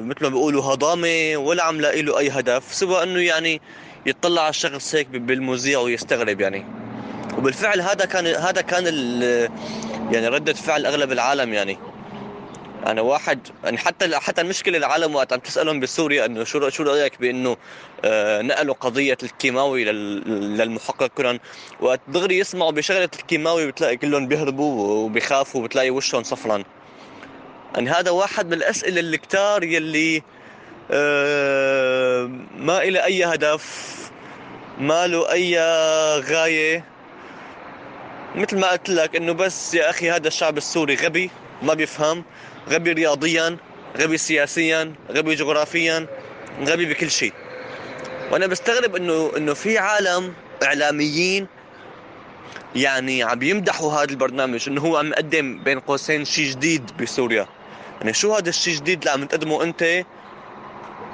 مثل 0.00 0.22
ما 0.22 0.28
بيقولوا 0.28 0.64
هضامة 0.64 1.36
ولا 1.36 1.62
عم 1.62 1.80
لاقي 1.80 2.02
له 2.02 2.18
أي 2.18 2.30
هدف 2.30 2.74
سوى 2.74 3.02
إنه 3.02 3.20
يعني 3.20 3.60
يطلع 4.06 4.42
على 4.42 4.50
الشخص 4.50 4.94
هيك 4.94 5.06
بالمذيع 5.08 5.78
ويستغرب 5.78 6.40
يعني. 6.40 6.64
وبالفعل 7.38 7.80
هذا 7.80 8.04
كان 8.04 8.26
هذا 8.26 8.60
كان 8.60 8.84
يعني 10.12 10.28
ردة 10.28 10.52
فعل 10.52 10.86
أغلب 10.86 11.12
العالم 11.12 11.52
يعني. 11.52 11.78
أنا 12.86 13.00
واحد 13.00 13.38
يعني 13.64 13.78
حتى 13.78 14.16
حتى 14.16 14.40
المشكلة 14.40 14.78
العالم 14.78 15.14
وقت 15.14 15.32
عم 15.32 15.38
تسألهم 15.38 15.80
بسوريا 15.80 16.26
إنه 16.26 16.44
شو 16.44 16.68
شو 16.68 16.82
رأيك 16.82 17.20
بإنه 17.20 17.56
آه 18.04 18.42
نقلوا 18.42 18.74
قضية 18.74 19.18
الكيماوي 19.22 19.84
للمحقق 19.84 21.06
كونان 21.06 21.38
وقت 21.80 22.00
دغري 22.08 22.38
يسمعوا 22.38 22.70
بشغلة 22.70 23.08
الكيماوي 23.18 23.66
بتلاقي 23.66 23.96
كلهم 23.96 24.28
بيهربوا 24.28 25.04
وبيخافوا 25.04 25.64
بتلاقي 25.64 25.90
وشهم 25.90 26.22
صفران 26.22 26.64
يعني 27.74 27.90
هذا 27.90 28.10
واحد 28.10 28.46
من 28.46 28.52
الأسئلة 28.52 29.00
اللي 29.00 29.18
كتار 29.18 29.64
يلي 29.64 30.22
آه 30.90 32.30
ما 32.56 32.82
إلى 32.82 33.04
أي 33.04 33.24
هدف 33.24 33.96
ما 34.78 35.06
له 35.06 35.32
أي 35.32 35.58
غاية. 36.20 36.84
مثل 38.34 38.58
ما 38.58 38.70
قلت 38.70 38.88
لك 38.88 39.16
إنه 39.16 39.32
بس 39.32 39.74
يا 39.74 39.90
أخي 39.90 40.10
هذا 40.10 40.28
الشعب 40.28 40.56
السوري 40.56 40.94
غبي 40.94 41.30
ما 41.62 41.74
بيفهم. 41.74 42.24
غبي 42.68 42.92
رياضيا 42.92 43.56
غبي 43.98 44.18
سياسيا 44.18 44.94
غبي 45.10 45.34
جغرافيا 45.34 46.06
غبي 46.66 46.86
بكل 46.86 47.10
شيء. 47.10 47.32
وأنا 48.30 48.46
بستغرب 48.46 48.96
إنه 48.96 49.32
إنه 49.36 49.54
في 49.54 49.78
عالم 49.78 50.34
إعلاميين 50.62 51.46
يعني 52.76 53.22
عم 53.22 53.42
يمدحوا 53.42 53.92
هذا 53.92 54.10
البرنامج 54.10 54.68
إنه 54.68 54.80
هو 54.80 54.96
عم 54.96 55.06
يقدم 55.06 55.58
بين 55.58 55.80
قوسين 55.80 56.24
شيء 56.24 56.50
جديد 56.50 56.90
بسوريا. 57.00 57.46
يعني 58.00 58.12
شو 58.12 58.34
هذا 58.34 58.48
الشيء 58.48 58.74
الجديد 58.74 58.98
اللي 58.98 59.10
عم 59.10 59.24
تقدمه 59.24 59.62
أنت 59.62 60.04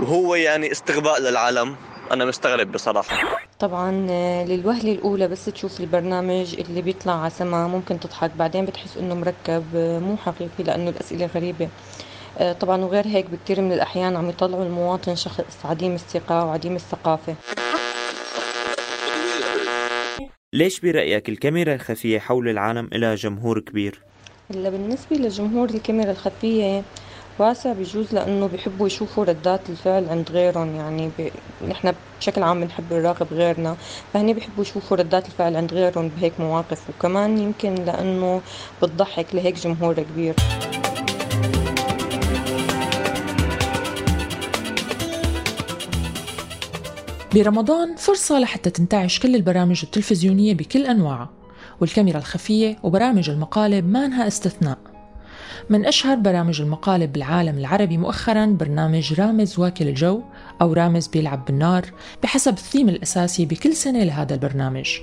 وهو 0.00 0.34
يعني 0.34 0.72
استغباء 0.72 1.20
للعالم؟ 1.20 1.76
أنا 2.12 2.24
مستغرب 2.24 2.72
بصراحة. 2.72 3.16
طبعا 3.58 4.06
آه، 4.10 4.44
للوهلة 4.44 4.92
الأولى 4.92 5.28
بس 5.28 5.44
تشوف 5.44 5.80
البرنامج 5.80 6.54
اللي 6.60 6.82
بيطلع 6.82 7.20
على 7.20 7.30
سما 7.30 7.66
ممكن 7.66 8.00
تضحك 8.00 8.30
بعدين 8.30 8.64
بتحس 8.64 8.96
إنه 8.96 9.14
مركب 9.14 9.64
آه، 9.76 9.98
مو 9.98 10.16
حقيقي 10.16 10.64
لأنه 10.64 10.90
الأسئلة 10.90 11.26
غريبة. 11.26 11.68
آه، 12.38 12.52
طبعا 12.52 12.84
وغير 12.84 13.06
هيك 13.06 13.26
بكثير 13.30 13.60
من 13.60 13.72
الأحيان 13.72 14.16
عم 14.16 14.28
يطلعوا 14.28 14.64
المواطن 14.64 15.16
شخص 15.16 15.56
عديم 15.64 15.94
الثقة 15.94 16.44
وعديم 16.44 16.76
الثقافة. 16.76 17.34
ليش 20.52 20.80
برأيك 20.80 21.28
الكاميرا 21.28 21.74
الخفية 21.74 22.18
حول 22.18 22.48
العالم 22.48 22.88
لها 22.92 23.14
جمهور 23.14 23.60
كبير؟ 23.60 24.02
هلا 24.54 24.70
بالنسبة 24.70 25.16
لجمهور 25.16 25.70
الكاميرا 25.70 26.10
الخفية 26.10 26.82
واسع 27.38 27.72
بجوز 27.72 28.14
لأنه 28.14 28.46
بيحبوا 28.46 28.86
يشوفوا 28.86 29.24
ردات 29.24 29.70
الفعل 29.70 30.08
عند 30.08 30.30
غيرهم 30.30 30.76
يعني 30.76 31.10
ب... 31.18 31.30
نحن 31.68 31.92
بشكل 32.20 32.42
عام 32.42 32.60
بنحب 32.60 32.84
نراقب 32.92 33.26
غيرنا 33.32 33.76
فهني 34.12 34.34
بيحبوا 34.34 34.62
يشوفوا 34.62 34.96
ردات 34.96 35.26
الفعل 35.26 35.56
عند 35.56 35.74
غيرهم 35.74 36.08
بهيك 36.08 36.40
مواقف 36.40 36.90
وكمان 36.90 37.38
يمكن 37.38 37.74
لأنه 37.74 38.40
بتضحك 38.82 39.26
لهيك 39.34 39.54
جمهور 39.54 39.94
كبير. 39.94 40.34
برمضان 47.34 47.96
فرصة 47.96 48.38
لحتى 48.38 48.70
تنتعش 48.70 49.18
كل 49.18 49.34
البرامج 49.34 49.80
التلفزيونية 49.84 50.54
بكل 50.54 50.86
أنواعها. 50.86 51.45
والكاميرا 51.80 52.18
الخفية 52.18 52.76
وبرامج 52.82 53.30
المقالب 53.30 53.88
ما 53.88 54.06
أنها 54.06 54.26
استثناء. 54.26 54.78
من 55.70 55.86
أشهر 55.86 56.16
برامج 56.16 56.60
المقالب 56.60 57.12
بالعالم 57.12 57.58
العربي 57.58 57.98
مؤخرا 57.98 58.46
برنامج 58.46 59.20
رامز 59.20 59.58
واكل 59.58 59.88
الجو 59.88 60.22
أو 60.60 60.72
رامز 60.72 61.06
بيلعب 61.06 61.44
بالنار 61.44 61.92
بحسب 62.22 62.52
الثيم 62.52 62.88
الأساسي 62.88 63.46
بكل 63.46 63.72
سنة 63.72 64.04
لهذا 64.04 64.34
البرنامج. 64.34 64.98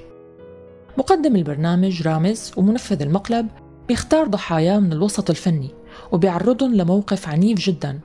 مقدم 0.98 1.36
البرنامج 1.36 2.08
رامز 2.08 2.52
ومنفذ 2.58 3.02
المقلب 3.02 3.48
بيختار 3.88 4.28
ضحاياه 4.28 4.80
من 4.80 4.94
الوسط 4.94 5.30
الفني 5.30 5.70
وبيعرضهم 6.12 6.76
لموقف 6.76 7.28
عنيف 7.28 7.60
جدا 7.60 8.00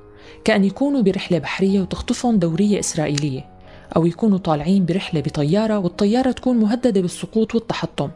كأن 0.44 0.64
يكونوا 0.64 1.02
برحلة 1.02 1.38
بحرية 1.38 1.80
وتخطفهم 1.80 2.38
دورية 2.38 2.80
إسرائيلية 2.80 3.44
أو 3.96 4.06
يكونوا 4.06 4.38
طالعين 4.38 4.84
برحلة 4.84 5.20
بطيارة 5.20 5.78
والطيارة 5.78 6.30
تكون 6.30 6.56
مهددة 6.56 7.00
بالسقوط 7.00 7.54
والتحطم. 7.54 8.10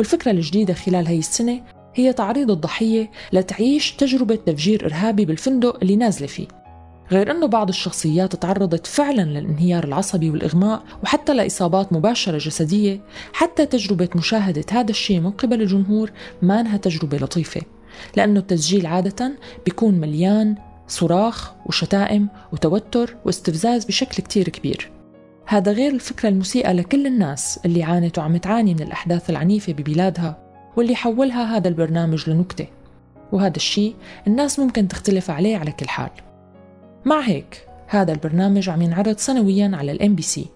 والفكرة 0.00 0.30
الجديدة 0.30 0.74
خلال 0.74 1.06
هي 1.06 1.18
السنة 1.18 1.60
هي 1.94 2.12
تعريض 2.12 2.50
الضحية 2.50 3.10
لتعيش 3.32 3.92
تجربة 3.92 4.34
تفجير 4.34 4.86
إرهابي 4.86 5.24
بالفندق 5.24 5.78
اللي 5.82 5.96
نازلة 5.96 6.26
فيه. 6.26 6.46
غير 7.10 7.30
أنه 7.30 7.46
بعض 7.46 7.68
الشخصيات 7.68 8.36
تعرضت 8.36 8.86
فعلا 8.86 9.22
للانهيار 9.22 9.84
العصبي 9.84 10.30
والإغماء 10.30 10.82
وحتى 11.02 11.34
لإصابات 11.34 11.92
مباشرة 11.92 12.38
جسدية 12.38 13.00
حتى 13.32 13.66
تجربة 13.66 14.08
مشاهدة 14.16 14.64
هذا 14.70 14.90
الشيء 14.90 15.20
من 15.20 15.30
قبل 15.30 15.62
الجمهور 15.62 16.12
ما 16.42 16.60
أنها 16.60 16.76
تجربة 16.76 17.18
لطيفة 17.18 17.60
لأنه 18.16 18.40
التسجيل 18.40 18.86
عادة 18.86 19.32
بيكون 19.64 19.94
مليان 19.94 20.54
صراخ 20.88 21.52
وشتائم 21.66 22.28
وتوتر 22.52 23.16
واستفزاز 23.24 23.84
بشكل 23.84 24.22
كتير 24.22 24.48
كبير. 24.48 24.99
هذا 25.50 25.72
غير 25.72 25.94
الفكرة 25.94 26.28
المسيئة 26.28 26.72
لكل 26.72 27.06
الناس 27.06 27.60
اللي 27.64 27.82
عانت 27.82 28.18
وعم 28.18 28.36
تعاني 28.36 28.74
من 28.74 28.82
الأحداث 28.82 29.30
العنيفة 29.30 29.72
ببلادها 29.72 30.38
واللي 30.76 30.94
حولها 30.94 31.56
هذا 31.56 31.68
البرنامج 31.68 32.30
لنكتة. 32.30 32.66
وهذا 33.32 33.56
الشيء 33.56 33.94
الناس 34.26 34.58
ممكن 34.58 34.88
تختلف 34.88 35.30
عليه 35.30 35.56
على 35.56 35.72
كل 35.72 35.88
حال. 35.88 36.10
مع 37.04 37.20
هيك 37.20 37.66
هذا 37.86 38.12
البرنامج 38.12 38.68
عم 38.68 38.82
ينعرض 38.82 39.16
سنويا 39.16 39.70
على 39.74 39.92
الام 39.92 40.14
بي 40.14 40.22
سي 40.22 40.46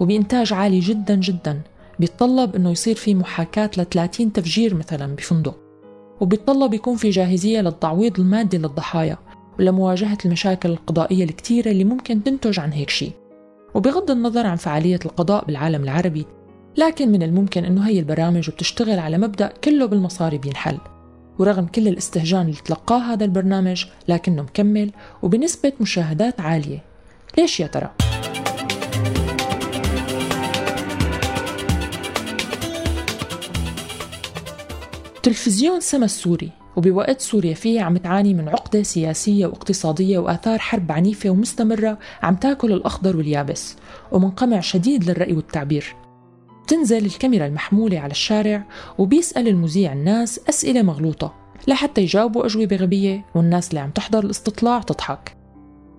وبإنتاج 0.00 0.52
عالي 0.52 0.80
جدا 0.80 1.14
جدا 1.14 1.60
بيتطلب 1.98 2.56
إنه 2.56 2.70
يصير 2.70 2.94
في 2.96 3.14
محاكاة 3.14 3.70
ل 3.76 3.84
30 3.84 4.32
تفجير 4.32 4.74
مثلا 4.74 5.16
بفندق. 5.16 5.58
وبيتطلب 6.20 6.74
يكون 6.74 6.96
في 6.96 7.10
جاهزية 7.10 7.60
للتعويض 7.60 8.20
المادي 8.20 8.58
للضحايا 8.58 9.18
ولمواجهة 9.58 10.18
المشاكل 10.24 10.68
القضائية 10.70 11.24
الكتيرة 11.24 11.70
اللي 11.70 11.84
ممكن 11.84 12.22
تنتج 12.22 12.60
عن 12.60 12.72
هيك 12.72 12.90
شيء 12.90 13.12
وبغض 13.74 14.10
النظر 14.10 14.46
عن 14.46 14.56
فعالية 14.56 14.98
القضاء 15.04 15.44
بالعالم 15.44 15.82
العربي 15.82 16.26
لكن 16.76 17.12
من 17.12 17.22
الممكن 17.22 17.64
أنه 17.64 17.88
هي 17.88 17.98
البرامج 17.98 18.48
وبتشتغل 18.48 18.98
على 18.98 19.18
مبدأ 19.18 19.52
كله 19.64 19.86
بالمصاري 19.86 20.38
بينحل 20.38 20.78
ورغم 21.38 21.66
كل 21.66 21.88
الاستهجان 21.88 22.42
اللي 22.42 22.60
تلقاه 22.64 22.98
هذا 22.98 23.24
البرنامج 23.24 23.84
لكنه 24.08 24.42
مكمل 24.42 24.90
وبنسبة 25.22 25.72
مشاهدات 25.80 26.40
عالية 26.40 26.84
ليش 27.38 27.60
يا 27.60 27.66
ترى؟ 27.66 27.90
تلفزيون 35.22 35.80
سما 35.80 36.04
السوري 36.04 36.57
وبوقت 36.76 37.20
سوريا 37.20 37.54
فيه 37.54 37.80
عم 37.80 37.96
تعاني 37.96 38.34
من 38.34 38.48
عقدة 38.48 38.82
سياسية 38.82 39.46
واقتصادية 39.46 40.18
وآثار 40.18 40.58
حرب 40.58 40.92
عنيفة 40.92 41.30
ومستمرة 41.30 41.98
عم 42.22 42.34
تاكل 42.34 42.72
الأخضر 42.72 43.16
واليابس 43.16 43.76
ومنقمع 44.12 44.60
شديد 44.60 45.10
للرأي 45.10 45.32
والتعبير. 45.32 45.96
تنزل 46.68 47.06
الكاميرا 47.06 47.46
المحمولة 47.46 47.98
على 47.98 48.10
الشارع 48.10 48.64
وبيسأل 48.98 49.48
المذيع 49.48 49.92
الناس 49.92 50.40
أسئلة 50.48 50.82
مغلوطة 50.82 51.34
لحتى 51.68 52.00
يجاوبوا 52.00 52.46
أجوبة 52.46 52.76
غبية 52.76 53.24
والناس 53.34 53.68
اللي 53.68 53.80
عم 53.80 53.90
تحضر 53.90 54.24
الاستطلاع 54.24 54.80
تضحك. 54.80 55.36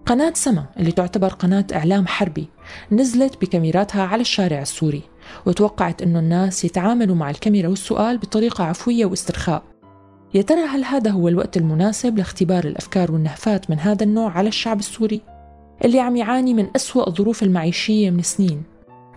قناة 0.06 0.34
سما 0.36 0.66
اللي 0.80 0.92
تعتبر 0.92 1.28
قناة 1.28 1.66
إعلام 1.74 2.08
حربي 2.08 2.48
نزلت 2.92 3.42
بكاميراتها 3.42 4.04
على 4.04 4.22
الشارع 4.22 4.62
السوري 4.62 5.02
وتوقعت 5.46 6.02
أنه 6.02 6.20
الناس 6.20 6.66
يتعاملوا 6.66 7.16
مع 7.16 7.30
الكاميرا 7.30 7.68
والسؤال 7.68 8.18
بطريقة 8.18 8.64
عفوية 8.64 9.06
واسترخاء. 9.06 9.64
يا 10.34 10.42
ترى 10.42 10.62
هل 10.62 10.84
هذا 10.84 11.12
هو 11.12 11.28
الوقت 11.28 11.58
المناسب 11.58 12.18
لاختبار 12.18 12.64
الأفكار 12.64 13.12
والنهفات 13.12 13.70
من 13.70 13.80
هذا 13.80 14.04
النوع 14.04 14.32
على 14.32 14.48
الشعب 14.48 14.80
السوري؟ 14.80 15.22
اللي 15.86 16.00
عم 16.00 16.16
يعاني 16.16 16.54
من 16.54 16.68
أسوأ 16.76 17.08
الظروف 17.08 17.44
المعيشية 17.44 18.10
من 18.10 18.22
سنين 18.22 18.64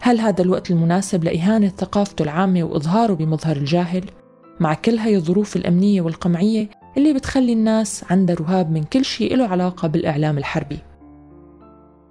هل 0.01 0.21
هذا 0.21 0.43
الوقت 0.43 0.71
المناسب 0.71 1.25
لإهانة 1.25 1.69
ثقافته 1.69 2.23
العامة 2.23 2.63
وإظهاره 2.63 3.13
بمظهر 3.13 3.57
الجاهل؟ 3.57 4.05
مع 4.61 4.75
كل 4.75 4.99
هاي 4.99 5.17
الظروف 5.17 5.57
الأمنية 5.57 6.01
والقمعية 6.01 6.71
اللي 6.97 7.13
بتخلي 7.13 7.53
الناس 7.53 8.05
عندها 8.11 8.37
رهاب 8.37 8.71
من 8.71 8.83
كل 8.83 9.05
شيء 9.05 9.37
له 9.37 9.47
علاقة 9.47 9.89
بالإعلام 9.89 10.39
الحربي 10.39 10.79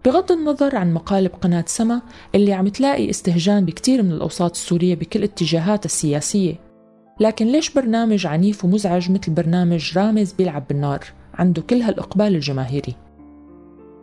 بغض 0.06 0.32
النظر 0.32 0.76
عن 0.76 0.94
مقالب 0.94 1.32
قناة 1.42 1.64
سما 1.68 2.02
اللي 2.36 2.54
عم 2.54 2.68
تلاقي 2.68 3.10
استهجان 3.10 3.66
بكتير 3.66 4.04
من 4.04 4.12
الأوساط 4.12 4.52
السورية 4.52 4.96
بكل 4.96 5.24
اتجاهاتها 5.24 5.86
السياسية 5.86 6.71
لكن 7.20 7.48
ليش 7.48 7.74
برنامج 7.74 8.28
عنيف 8.28 8.66
ومزعج 8.66 9.12
مثل 9.12 9.32
برنامج 9.32 9.98
رامز 9.98 10.34
بيلعب 10.34 10.68
بالنار؟ 10.68 11.00
عنده 11.34 11.62
كل 11.62 11.82
هالإقبال 11.82 12.36
الجماهيري. 12.36 12.96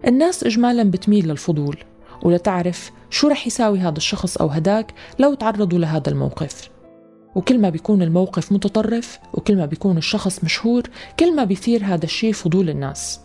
الناس 0.07 0.45
إجمالا 0.45 0.91
بتميل 0.91 1.29
للفضول 1.29 1.77
ولتعرف 2.23 2.91
شو 3.11 3.29
رح 3.29 3.47
يساوي 3.47 3.79
هذا 3.79 3.97
الشخص 3.97 4.37
أو 4.37 4.47
هداك 4.47 4.95
لو 5.19 5.35
تعرضوا 5.35 5.79
لهذا 5.79 6.11
الموقف. 6.11 6.71
وكل 7.35 7.59
ما 7.59 7.71
بيكون 7.71 8.03
الموقف 8.03 8.53
متطرف 8.53 9.19
وكل 9.35 9.57
ما 9.57 9.67
بيكون 9.67 9.97
الشخص 9.97 10.45
مشهور 10.45 10.83
كل 11.19 11.37
ما 11.37 11.45
بيثير 11.45 11.85
هذا 11.85 12.05
الشيء 12.05 12.33
فضول 12.33 12.71
الناس. 12.71 13.21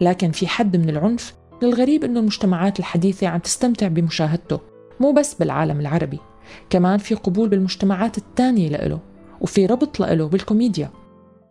لكن 0.00 0.30
في 0.30 0.46
حد 0.46 0.76
من 0.76 0.88
العنف 0.90 1.34
للغريب 1.62 2.04
أنه 2.04 2.20
المجتمعات 2.20 2.78
الحديثة 2.78 3.26
عم 3.26 3.38
تستمتع 3.38 3.88
بمشاهدته 3.88 4.60
مو 5.00 5.12
بس 5.12 5.34
بالعالم 5.34 5.80
العربي. 5.80 6.18
كمان 6.70 6.98
في 6.98 7.14
قبول 7.14 7.48
بالمجتمعات 7.48 8.18
الثانية 8.18 8.68
لإله. 8.68 9.00
وفي 9.40 9.66
ربط 9.66 10.00
لإله 10.00 10.28
بالكوميديا. 10.28 10.90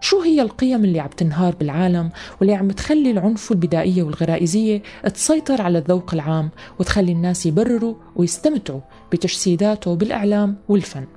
شو 0.02 0.22
هي 0.22 0.42
القيم 0.42 0.84
اللي 0.84 1.00
عم 1.00 1.10
تنهار 1.10 1.56
بالعالم 1.56 2.10
واللي 2.40 2.56
عم 2.56 2.72
تخلي 2.72 3.12
العنف 3.12 3.52
والبدائية 3.52 4.04
والغرائزية 4.04 4.82
تسيطر 5.14 5.62
على 5.62 5.78
الذوق 5.78 6.14
العام 6.14 6.50
وتخلي 6.80 7.12
الناس 7.12 7.46
يبرروا 7.46 7.96
ويستمتعوا 8.16 8.82
بتجسيداته 9.12 9.96
بالإعلام 9.96 10.58
والفن؟ 10.70 11.08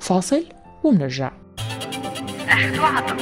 فاصل 0.00 0.44
ومنرجع. 0.84 1.32
أخذ 2.48 2.80
وعطا 2.80 3.16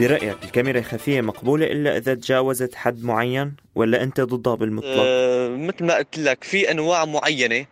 برأيك 0.00 0.36
الكاميرا 0.44 0.78
الخفية 0.78 1.20
مقبولة 1.20 1.66
إلا 1.66 1.96
إذا 1.96 2.14
تجاوزت 2.14 2.74
حد 2.74 3.04
معين 3.04 3.56
ولا 3.74 4.02
أنت 4.02 4.20
ضدها 4.20 4.54
بالمطلق؟ 4.54 5.04
أه 5.06 5.48
مثل 5.48 5.84
ما 5.84 5.96
قلت 5.96 6.18
لك 6.18 6.44
في 6.44 6.70
أنواع 6.70 7.04
معينة 7.04 7.66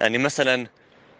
يعني 0.00 0.18
مثلا 0.18 0.66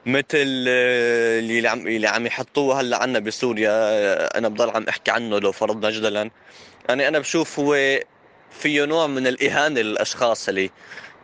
مثل 0.07 0.64
آه، 0.69 1.38
اللي 1.38 1.69
عم 1.69 1.87
اللي 1.87 2.09
عم 2.09 2.27
يحطوه 2.27 2.81
هلأ 2.81 3.03
عنا 3.03 3.19
بسوريا 3.19 3.71
آه، 3.73 4.38
أنا 4.38 4.49
بضل 4.49 4.71
عم 4.71 4.85
أحكي 4.88 5.11
عنه 5.11 5.38
لو 5.38 5.53
فرضنا 5.53 5.90
جدلا. 5.90 6.31
يعني 6.88 7.09
أنا 7.09 7.19
بشوف 7.19 7.61
هو 7.61 7.99
فيه 8.51 8.85
نوع 8.85 9.07
من 9.07 9.27
الإهانة 9.27 9.81
للأشخاص 9.81 10.49
اللي 10.49 10.71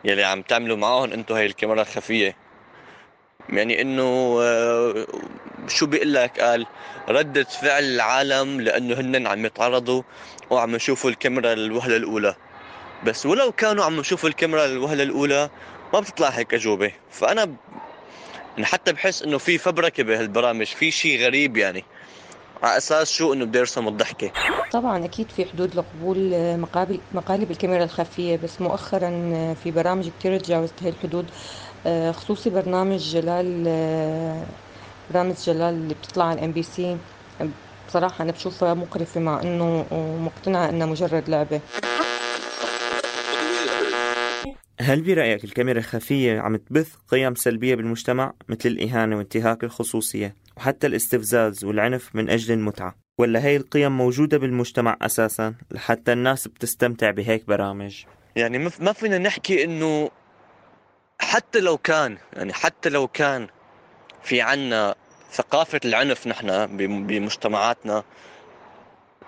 يلي 0.05 0.23
عم 0.23 0.41
تعملوا 0.41 0.77
معاهم 0.77 1.11
أنتم 1.13 1.35
هاي 1.35 1.45
الكاميرا 1.45 1.81
الخفية. 1.81 2.35
يعني 3.49 3.81
إنه 3.81 4.37
آه، 4.41 5.07
شو 5.67 5.85
بيقول 5.85 6.13
لك؟ 6.13 6.39
قال 6.39 6.65
ردة 7.09 7.43
فعل 7.43 7.83
العالم 7.83 8.61
لأنه 8.61 8.99
هن 8.99 9.27
عم 9.27 9.45
يتعرضوا 9.45 10.03
وعم 10.49 10.75
يشوفوا 10.75 11.09
الكاميرا 11.09 11.53
الوهلة 11.53 11.95
الأولى. 11.97 12.35
بس 13.05 13.25
ولو 13.25 13.51
كانوا 13.51 13.85
عم 13.85 13.99
يشوفوا 13.99 14.29
الكاميرا 14.29 14.65
الوهلة 14.65 15.03
الأولى 15.03 15.49
ما 15.93 15.99
بتطلع 15.99 16.29
هيك 16.29 16.53
أجوبة. 16.53 16.91
فأنا 17.11 17.55
يعني 18.55 18.65
حتى 18.65 18.93
بحس 18.93 19.23
إنه 19.23 19.37
في 19.37 19.57
فبركة 19.57 20.03
بهالبرامج 20.03 20.65
في 20.65 20.91
شيء 20.91 21.19
غريب 21.25 21.57
يعني. 21.57 21.83
على 22.63 22.77
أساس 22.77 23.11
شو 23.11 23.33
إنه 23.33 23.45
بده 23.45 23.59
يرسم 23.59 23.87
الضحكة. 23.87 24.31
طبعا 24.71 25.05
أكيد 25.05 25.31
في 25.31 25.45
حدود 25.45 25.75
لقبول 25.75 26.31
مقابل 26.57 26.99
مقالب 27.11 27.51
الكاميرا 27.51 27.83
الخفية 27.83 28.35
بس 28.35 28.61
مؤخرا 28.61 29.09
في 29.53 29.71
برامج 29.71 30.09
كثير 30.19 30.39
تجاوزت 30.39 30.83
هاي 30.83 30.89
الحدود. 30.89 31.31
خصوصي 32.11 32.49
برنامج 32.49 32.99
جلال 32.99 33.63
برامج 35.11 35.35
جلال 35.35 35.73
اللي 35.73 35.93
بتطلع 35.93 36.25
على 36.25 36.39
الام 36.39 36.51
بي 36.51 36.63
سي. 36.63 36.97
بصراحة 37.87 38.23
أنا 38.23 38.31
بشوفها 38.31 38.73
مقرفة 38.73 39.19
مع 39.19 39.41
إنه 39.41 39.85
مقتنعه 40.25 40.69
إنها 40.69 40.87
مجرد 40.87 41.29
لعبة. 41.29 41.61
هل 44.79 45.01
برأيك 45.01 45.43
الكاميرا 45.43 45.79
الخفية 45.79 46.39
عم 46.39 46.55
تبث 46.55 46.95
قيم 47.07 47.35
سلبية 47.35 47.75
بالمجتمع 47.75 48.33
مثل 48.49 48.69
الإهانة 48.69 49.17
وانتهاك 49.17 49.63
الخصوصية 49.63 50.35
وحتى 50.57 50.87
الاستفزاز 50.87 51.65
والعنف 51.65 52.15
من 52.15 52.29
أجل 52.29 52.53
المتعة؟ 52.53 52.95
ولا 53.17 53.43
هي 53.43 53.55
القيم 53.55 53.97
موجودة 53.97 54.37
بالمجتمع 54.37 54.97
أساسا 55.01 55.55
لحتى 55.71 56.13
الناس 56.13 56.47
بتستمتع 56.47 57.11
بهيك 57.11 57.47
برامج؟ 57.47 58.03
يعني 58.35 58.57
ما 58.79 58.93
فينا 58.93 59.17
نحكي 59.17 59.63
إنه 59.63 60.11
حتى 61.19 61.59
لو 61.59 61.77
كان 61.77 62.17
يعني 62.33 62.53
حتى 62.53 62.89
لو 62.89 63.07
كان 63.07 63.47
في 64.23 64.41
عنا 64.41 64.95
ثقافة 65.31 65.79
العنف 65.85 66.27
نحن 66.27 66.77
بمجتمعاتنا 66.77 68.03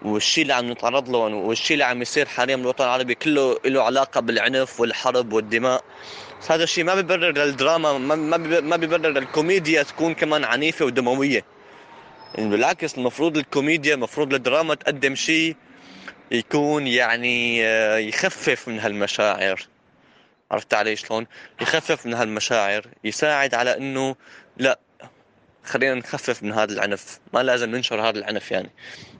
والشيء 0.01 0.41
اللي 0.41 0.53
عم 0.53 0.71
نتعرض 0.71 1.09
له 1.09 1.17
والشيء 1.17 1.73
اللي 1.73 1.83
عم 1.83 2.01
يصير 2.01 2.25
حاليا 2.25 2.55
بالوطن 2.55 2.83
العربي 2.83 3.15
كله 3.15 3.59
له 3.65 3.83
علاقة 3.83 4.21
بالعنف 4.21 4.79
والحرب 4.79 5.33
والدماء. 5.33 5.83
هذا 6.49 6.63
الشيء 6.63 6.83
ما 6.83 6.95
بيبرر 6.95 7.31
للدراما 7.31 7.97
ما 8.61 8.75
بيبرر 8.75 9.17
الكوميديا 9.17 9.83
تكون 9.83 10.13
كمان 10.13 10.43
عنيفة 10.43 10.85
ودموية. 10.85 11.45
يعني 12.35 12.49
بالعكس 12.49 12.97
المفروض 12.97 13.37
الكوميديا 13.37 13.95
المفروض 13.95 14.33
الدراما 14.33 14.75
تقدم 14.75 15.15
شيء 15.15 15.55
يكون 16.31 16.87
يعني 16.87 17.65
آه، 17.65 17.97
يخفف 17.97 18.67
من 18.67 18.79
هالمشاعر. 18.79 19.67
عرفت 20.51 20.73
علي 20.73 20.95
شلون؟ 20.95 21.27
يخفف 21.61 22.05
من 22.05 22.13
هالمشاعر 22.13 22.85
يساعد 23.03 23.53
على 23.53 23.77
إنه 23.77 24.15
لا 24.57 24.79
خلينا 25.69 25.93
نخفف 25.93 26.43
من 26.43 26.53
هذا 26.53 26.73
العنف. 26.73 27.19
ما 27.33 27.43
لازم 27.43 27.69
ننشر 27.69 28.01
هذا 28.01 28.19
العنف 28.19 28.51
يعني. 28.51 28.69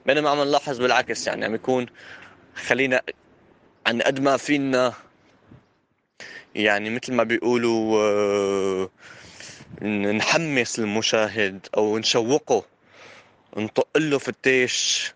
بينما 0.06 0.30
عم 0.30 0.40
نلاحظ 0.40 0.78
بالعكس 0.78 1.26
يعني 1.26 1.44
عم 1.44 1.54
يكون 1.54 1.86
خلينا 2.66 3.02
عن 3.86 4.02
قد 4.02 4.20
ما 4.20 4.36
فينا 4.36 4.92
يعني 6.54 6.90
مثل 6.90 7.12
ما 7.12 7.22
بيقولوا 7.22 8.02
آه، 8.02 8.90
نحمس 10.12 10.78
المشاهد 10.78 11.66
أو 11.76 11.98
نشوقه. 11.98 12.64
نطق 13.56 13.98
له 13.98 14.18
فتيش 14.18 15.12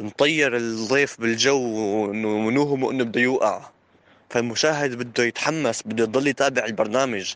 نطير 0.00 0.56
الضيف 0.56 1.20
بالجو 1.20 1.58
ونوهمه 2.06 2.90
انه 2.90 3.04
بده 3.04 3.20
يوقع. 3.20 3.70
فالمشاهد 4.30 4.94
بده 4.94 5.24
يتحمس 5.24 5.82
بده 5.82 6.04
يضل 6.04 6.26
يتابع 6.26 6.64
البرنامج. 6.64 7.34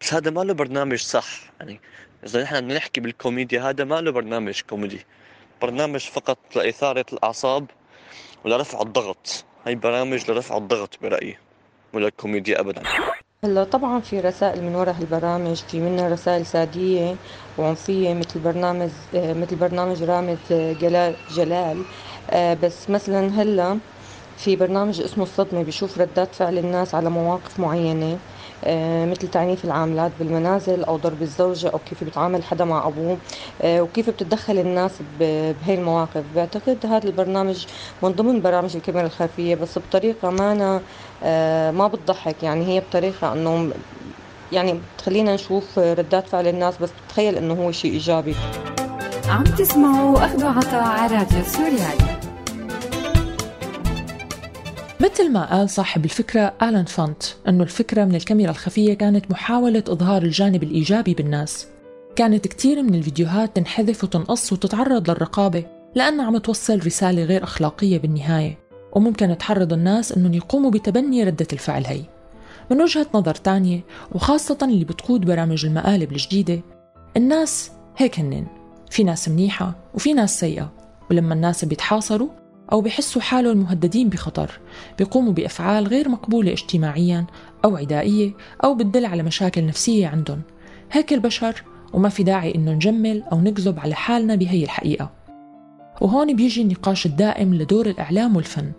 بس 0.00 0.14
هذا 0.14 0.30
ما 0.30 0.40
له 0.40 0.54
برنامج 0.54 0.98
صح 0.98 1.52
يعني. 1.60 1.80
إذا 2.26 2.42
نحن 2.42 2.56
بدنا 2.56 2.74
نحكي 2.74 3.00
بالكوميديا 3.00 3.68
هذا 3.68 3.84
ما 3.84 4.00
له 4.00 4.10
برنامج 4.10 4.60
كوميدي. 4.70 5.04
برنامج 5.62 6.00
فقط 6.00 6.38
لإثارة 6.56 7.04
الأعصاب 7.12 7.66
ولرفع 8.44 8.82
الضغط. 8.82 9.44
هاي 9.66 9.74
برامج 9.74 10.30
لرفع 10.30 10.56
الضغط 10.56 10.98
برأيي 11.02 11.38
ولا 11.92 12.08
الكوميديا 12.08 12.60
أبدا. 12.60 12.82
هلأ 13.44 13.64
طبعا 13.64 14.00
في 14.00 14.20
رسائل 14.20 14.62
من 14.62 14.74
وراء 14.74 14.94
هالبرامج 14.94 15.56
في 15.56 15.80
منها 15.80 16.08
رسائل 16.08 16.46
سادية 16.46 17.16
وعنفية 17.58 18.14
مثل 18.14 18.40
برنامج 18.40 18.90
مثل 19.14 19.56
برنامج 19.56 20.02
رامز 20.02 20.38
جلال. 21.36 21.84
آه، 22.30 22.54
بس 22.54 22.90
مثلا 22.90 23.42
هلأ 23.42 23.78
في 24.36 24.56
برنامج 24.56 25.00
اسمه 25.00 25.24
الصدمة 25.24 25.62
بيشوف 25.62 25.98
ردات 25.98 26.34
فعل 26.34 26.58
الناس 26.58 26.94
على 26.94 27.10
مواقف 27.10 27.60
معينة. 27.60 28.18
مثل 29.06 29.28
تعنيف 29.28 29.64
العاملات 29.64 30.12
بالمنازل 30.18 30.84
أو 30.84 30.96
ضرب 30.96 31.22
الزوجة 31.22 31.68
أو 31.68 31.78
كيف 31.78 32.04
بيتعامل 32.04 32.42
حدا 32.42 32.64
مع 32.64 32.86
أبوه. 32.86 33.18
آه، 33.62 33.80
وكيف 33.82 34.10
بتتدخل 34.10 34.58
الناس 34.58 34.90
بهي 35.20 35.74
المواقف. 35.74 36.22
بعتقد 36.36 36.86
هذا 36.86 37.06
البرنامج 37.06 37.66
من 38.02 38.10
ضمن 38.10 38.40
برامج 38.40 38.76
الكاميرا 38.76 39.06
الخلفية 39.06 39.54
بس 39.54 39.78
بطريقة 39.78 40.30
ما 40.30 40.52
أنا 40.52 40.80
آه، 41.22 41.70
ما 41.70 41.88
بتضحك. 41.88 42.42
يعني 42.42 42.66
هي 42.66 42.80
بطريقة 42.80 43.32
إنه 43.32 43.70
يعني 44.52 44.80
بتخلينا 44.96 45.34
نشوف 45.34 45.78
ردات 45.78 46.28
فعل 46.28 46.46
الناس 46.46 46.74
بس 46.78 46.90
بتخيل 47.06 47.36
إنه 47.36 47.54
هو 47.54 47.72
شيء 47.72 47.92
إيجابي. 47.92 48.34
عم 49.28 49.44
تسمعوا 49.44 50.24
اخذ 50.24 50.44
عطاء 50.44 50.82
على 50.82 51.16
راديو 51.16 51.44
سوريالي. 51.44 52.19
مثل 55.00 55.32
ما 55.32 55.44
قال 55.44 55.70
صاحب 55.70 56.04
الفكرة 56.04 56.54
آلان 56.62 56.84
فانت 56.84 57.22
أنه 57.48 57.62
الفكرة 57.62 58.04
من 58.04 58.14
الكاميرا 58.14 58.50
الخفية 58.50 58.94
كانت 58.94 59.30
محاولة 59.30 59.84
إظهار 59.88 60.22
الجانب 60.22 60.62
الإيجابي 60.62 61.14
بالناس. 61.14 61.66
كانت 62.16 62.48
كتير 62.48 62.82
من 62.82 62.94
الفيديوهات 62.94 63.56
تنحذف 63.56 64.04
وتنقص 64.04 64.52
وتتعرض 64.52 65.10
للرقابة 65.10 65.64
لأنها 65.94 66.26
عم 66.26 66.38
توصل 66.38 66.86
رسالة 66.86 67.24
غير 67.24 67.44
أخلاقية 67.44 67.98
بالنهاية. 67.98 68.58
وممكن 68.92 69.38
تحرض 69.38 69.72
الناس 69.72 70.12
أنهم 70.12 70.34
يقوموا 70.34 70.70
بتبني 70.70 71.24
ردة 71.24 71.46
الفعل 71.52 71.84
هي. 71.86 72.02
من 72.70 72.82
وجهة 72.82 73.06
نظر 73.14 73.34
تانية 73.34 73.80
وخاصة 74.12 74.58
اللي 74.62 74.84
بتقود 74.84 75.20
برامج 75.20 75.66
المقالب 75.66 76.12
الجديدة 76.12 76.60
الناس 77.16 77.70
هيك 77.96 78.18
هنن. 78.18 78.46
في 78.90 79.04
ناس 79.04 79.28
منيحة 79.28 79.74
وفي 79.94 80.12
ناس 80.12 80.40
سيئة. 80.40 80.72
ولما 81.10 81.34
الناس 81.34 81.64
بيتحاصروا 81.64 82.28
أو 82.72 82.80
بحسوا 82.80 83.22
حالهم 83.22 83.56
مهددين 83.56 84.08
بخطر 84.08 84.60
بيقوموا 84.98 85.32
بأفعال 85.32 85.88
غير 85.88 86.08
مقبولة 86.08 86.52
اجتماعيا 86.52 87.26
أو 87.64 87.76
عدائية 87.76 88.32
أو 88.64 88.74
بتدل 88.74 89.06
على 89.06 89.22
مشاكل 89.22 89.66
نفسية 89.66 90.08
عندهم. 90.08 90.42
هيك 90.92 91.12
البشر 91.12 91.62
وما 91.92 92.08
في 92.08 92.22
داعي 92.22 92.54
إنه 92.54 92.72
نجمل 92.72 93.22
أو 93.32 93.40
نكذب 93.40 93.78
على 93.78 93.94
حالنا 93.94 94.34
بهي 94.34 94.64
الحقيقة. 94.64 95.10
وهون 96.00 96.36
بيجي 96.36 96.62
النقاش 96.62 97.06
الدائم 97.06 97.54
لدور 97.54 97.86
الإعلام 97.86 98.36
والفن. 98.36 98.72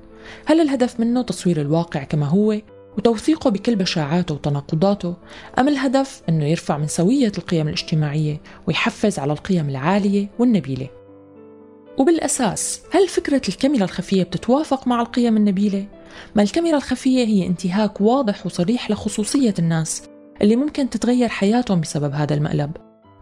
هل 0.45 0.61
الهدف 0.61 0.99
منه 0.99 1.21
تصوير 1.21 1.61
الواقع 1.61 2.03
كما 2.03 2.25
هو 2.25 2.57
وتوثيقه 2.97 3.49
بكل 3.49 3.75
بشاعاته 3.75 4.35
وتناقضاته 4.35 5.15
أم 5.59 5.67
الهدف 5.67 6.21
أنه 6.29 6.45
يرفع 6.45 6.77
من 6.77 6.87
سوية 6.87 7.31
القيم 7.37 7.67
الاجتماعية 7.67 8.41
ويحفز 8.67 9.19
على 9.19 9.33
القيم 9.33 9.69
العالية 9.69 10.29
والنبيلة؟ 10.39 11.00
وبالأساس 11.97 12.81
هل 12.91 13.07
فكرة 13.07 13.41
الكاميرا 13.49 13.83
الخفية 13.83 14.23
بتتوافق 14.23 14.87
مع 14.87 15.01
القيم 15.01 15.37
النبيلة؟ 15.37 15.85
ما 16.35 16.43
الكاميرا 16.43 16.77
الخفية 16.77 17.25
هي 17.25 17.47
انتهاك 17.47 18.01
واضح 18.01 18.45
وصريح 18.45 18.91
لخصوصية 18.91 19.53
الناس 19.59 20.03
اللي 20.41 20.55
ممكن 20.55 20.89
تتغير 20.89 21.29
حياتهم 21.29 21.81
بسبب 21.81 22.13
هذا 22.13 22.35
المقلب 22.35 22.71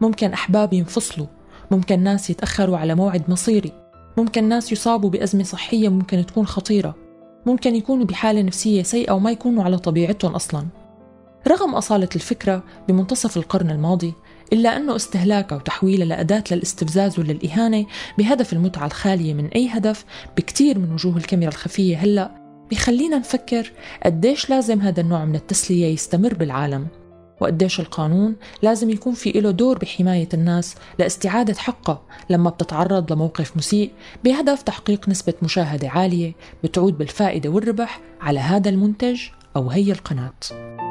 ممكن 0.01 0.34
أحباب 0.34 0.73
ينفصلوا 0.73 1.27
ممكن 1.71 1.99
ناس 1.99 2.29
يتأخروا 2.29 2.77
على 2.77 2.95
موعد 2.95 3.29
مصيري 3.29 3.71
ممكن 4.17 4.43
ناس 4.43 4.71
يصابوا 4.71 5.10
بأزمة 5.10 5.43
صحية 5.43 5.89
ممكن 5.89 6.25
تكون 6.25 6.45
خطيرة 6.45 6.95
ممكن 7.45 7.75
يكونوا 7.75 8.05
بحالة 8.05 8.41
نفسية 8.41 8.84
سيئة 8.84 9.12
وما 9.12 9.32
يكونوا 9.32 9.63
على 9.63 9.77
طبيعتهم 9.77 10.36
أصلاً 10.36 10.67
رغم 11.47 11.75
أصالة 11.75 12.10
الفكرة 12.15 12.63
بمنتصف 12.88 13.38
القرن 13.38 13.71
الماضي 13.71 14.13
إلا 14.53 14.77
أنه 14.77 14.95
استهلاكها 14.95 15.55
وتحويلها 15.55 16.05
لأداة 16.05 16.43
للاستفزاز 16.51 17.19
وللإهانة 17.19 17.85
بهدف 18.17 18.53
المتعة 18.53 18.85
الخالية 18.85 19.33
من 19.33 19.47
أي 19.47 19.67
هدف 19.67 20.05
بكتير 20.38 20.79
من 20.79 20.93
وجوه 20.93 21.17
الكاميرا 21.17 21.51
الخفية. 21.51 21.97
هلأ 21.97 22.31
بخلينا 22.71 23.17
نفكر 23.17 23.71
قديش 24.05 24.49
لازم 24.49 24.81
هذا 24.81 25.01
النوع 25.01 25.25
من 25.25 25.35
التسلية 25.35 25.93
يستمر 25.93 26.33
بالعالم 26.33 26.88
وقديش 27.41 27.79
القانون 27.79 28.35
لازم 28.62 28.89
يكون 28.89 29.13
في 29.13 29.31
له 29.31 29.51
دور 29.51 29.77
بحماية 29.77 30.29
الناس 30.33 30.75
لاستعادة 30.99 31.53
حقها 31.53 32.01
لما 32.29 32.49
بتتعرض 32.49 33.13
لموقف 33.13 33.57
مسيء 33.57 33.91
بهدف 34.23 34.62
تحقيق 34.62 35.09
نسبة 35.09 35.33
مشاهدة 35.41 35.89
عالية 35.89 36.33
بتعود 36.63 36.97
بالفائدة 36.97 37.49
والربح 37.49 38.01
على 38.21 38.39
هذا 38.39 38.69
المنتج 38.69 39.21
أو 39.55 39.69
هي 39.69 39.91
القناة. 39.91 40.88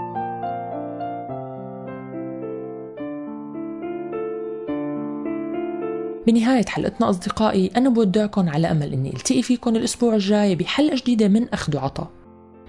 بنهاية 6.29 6.65
حلقتنا 6.67 7.11
أصدقائي 7.11 7.71
أنا 7.77 7.89
بودعكم 7.89 8.49
على 8.49 8.71
أمل 8.71 8.93
أني 8.93 9.09
التقي 9.09 9.43
فيكم 9.43 9.77
الأسبوع 9.77 10.15
الجاي 10.15 10.55
بحلقة 10.55 10.97
جديدة 10.97 11.29
من 11.29 11.49
أخذ 11.49 11.77
وعطاء. 11.77 12.11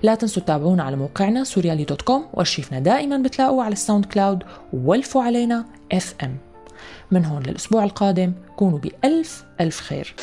لا 0.03 0.15
تنسوا 0.15 0.43
تتابعونا 0.43 0.83
على 0.83 0.95
موقعنا 0.95 1.43
سوريالي 1.43 1.83
dot 1.83 2.01
com 2.01 2.25
وارشيفنا 2.33 2.79
دائما 2.79 3.17
بتلاقوه 3.17 3.63
على 3.63 3.73
ال 3.73 4.05
SoundCloud 4.05 4.43
وولفوا 4.73 5.23
علينا 5.23 5.65
اف 5.91 6.15
ام 6.23 6.37
من 7.11 7.25
هون 7.25 7.43
للأسبوع 7.43 7.83
القادم 7.83 8.33
كونوا 8.55 8.79
بألف 8.79 9.43
ألف 9.61 9.81
خير. 9.81 10.15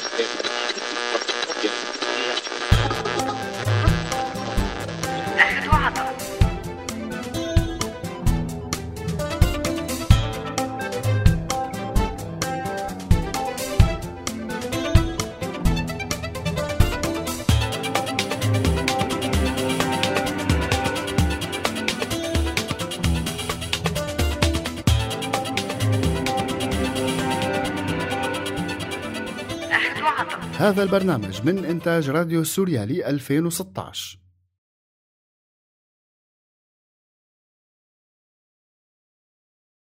هذا 30.67 30.83
البرنامج 30.83 31.43
من 31.45 31.65
إنتاج 31.65 32.11
راديو 32.11 32.45
سوريالي 32.45 33.09
2016 33.09 34.26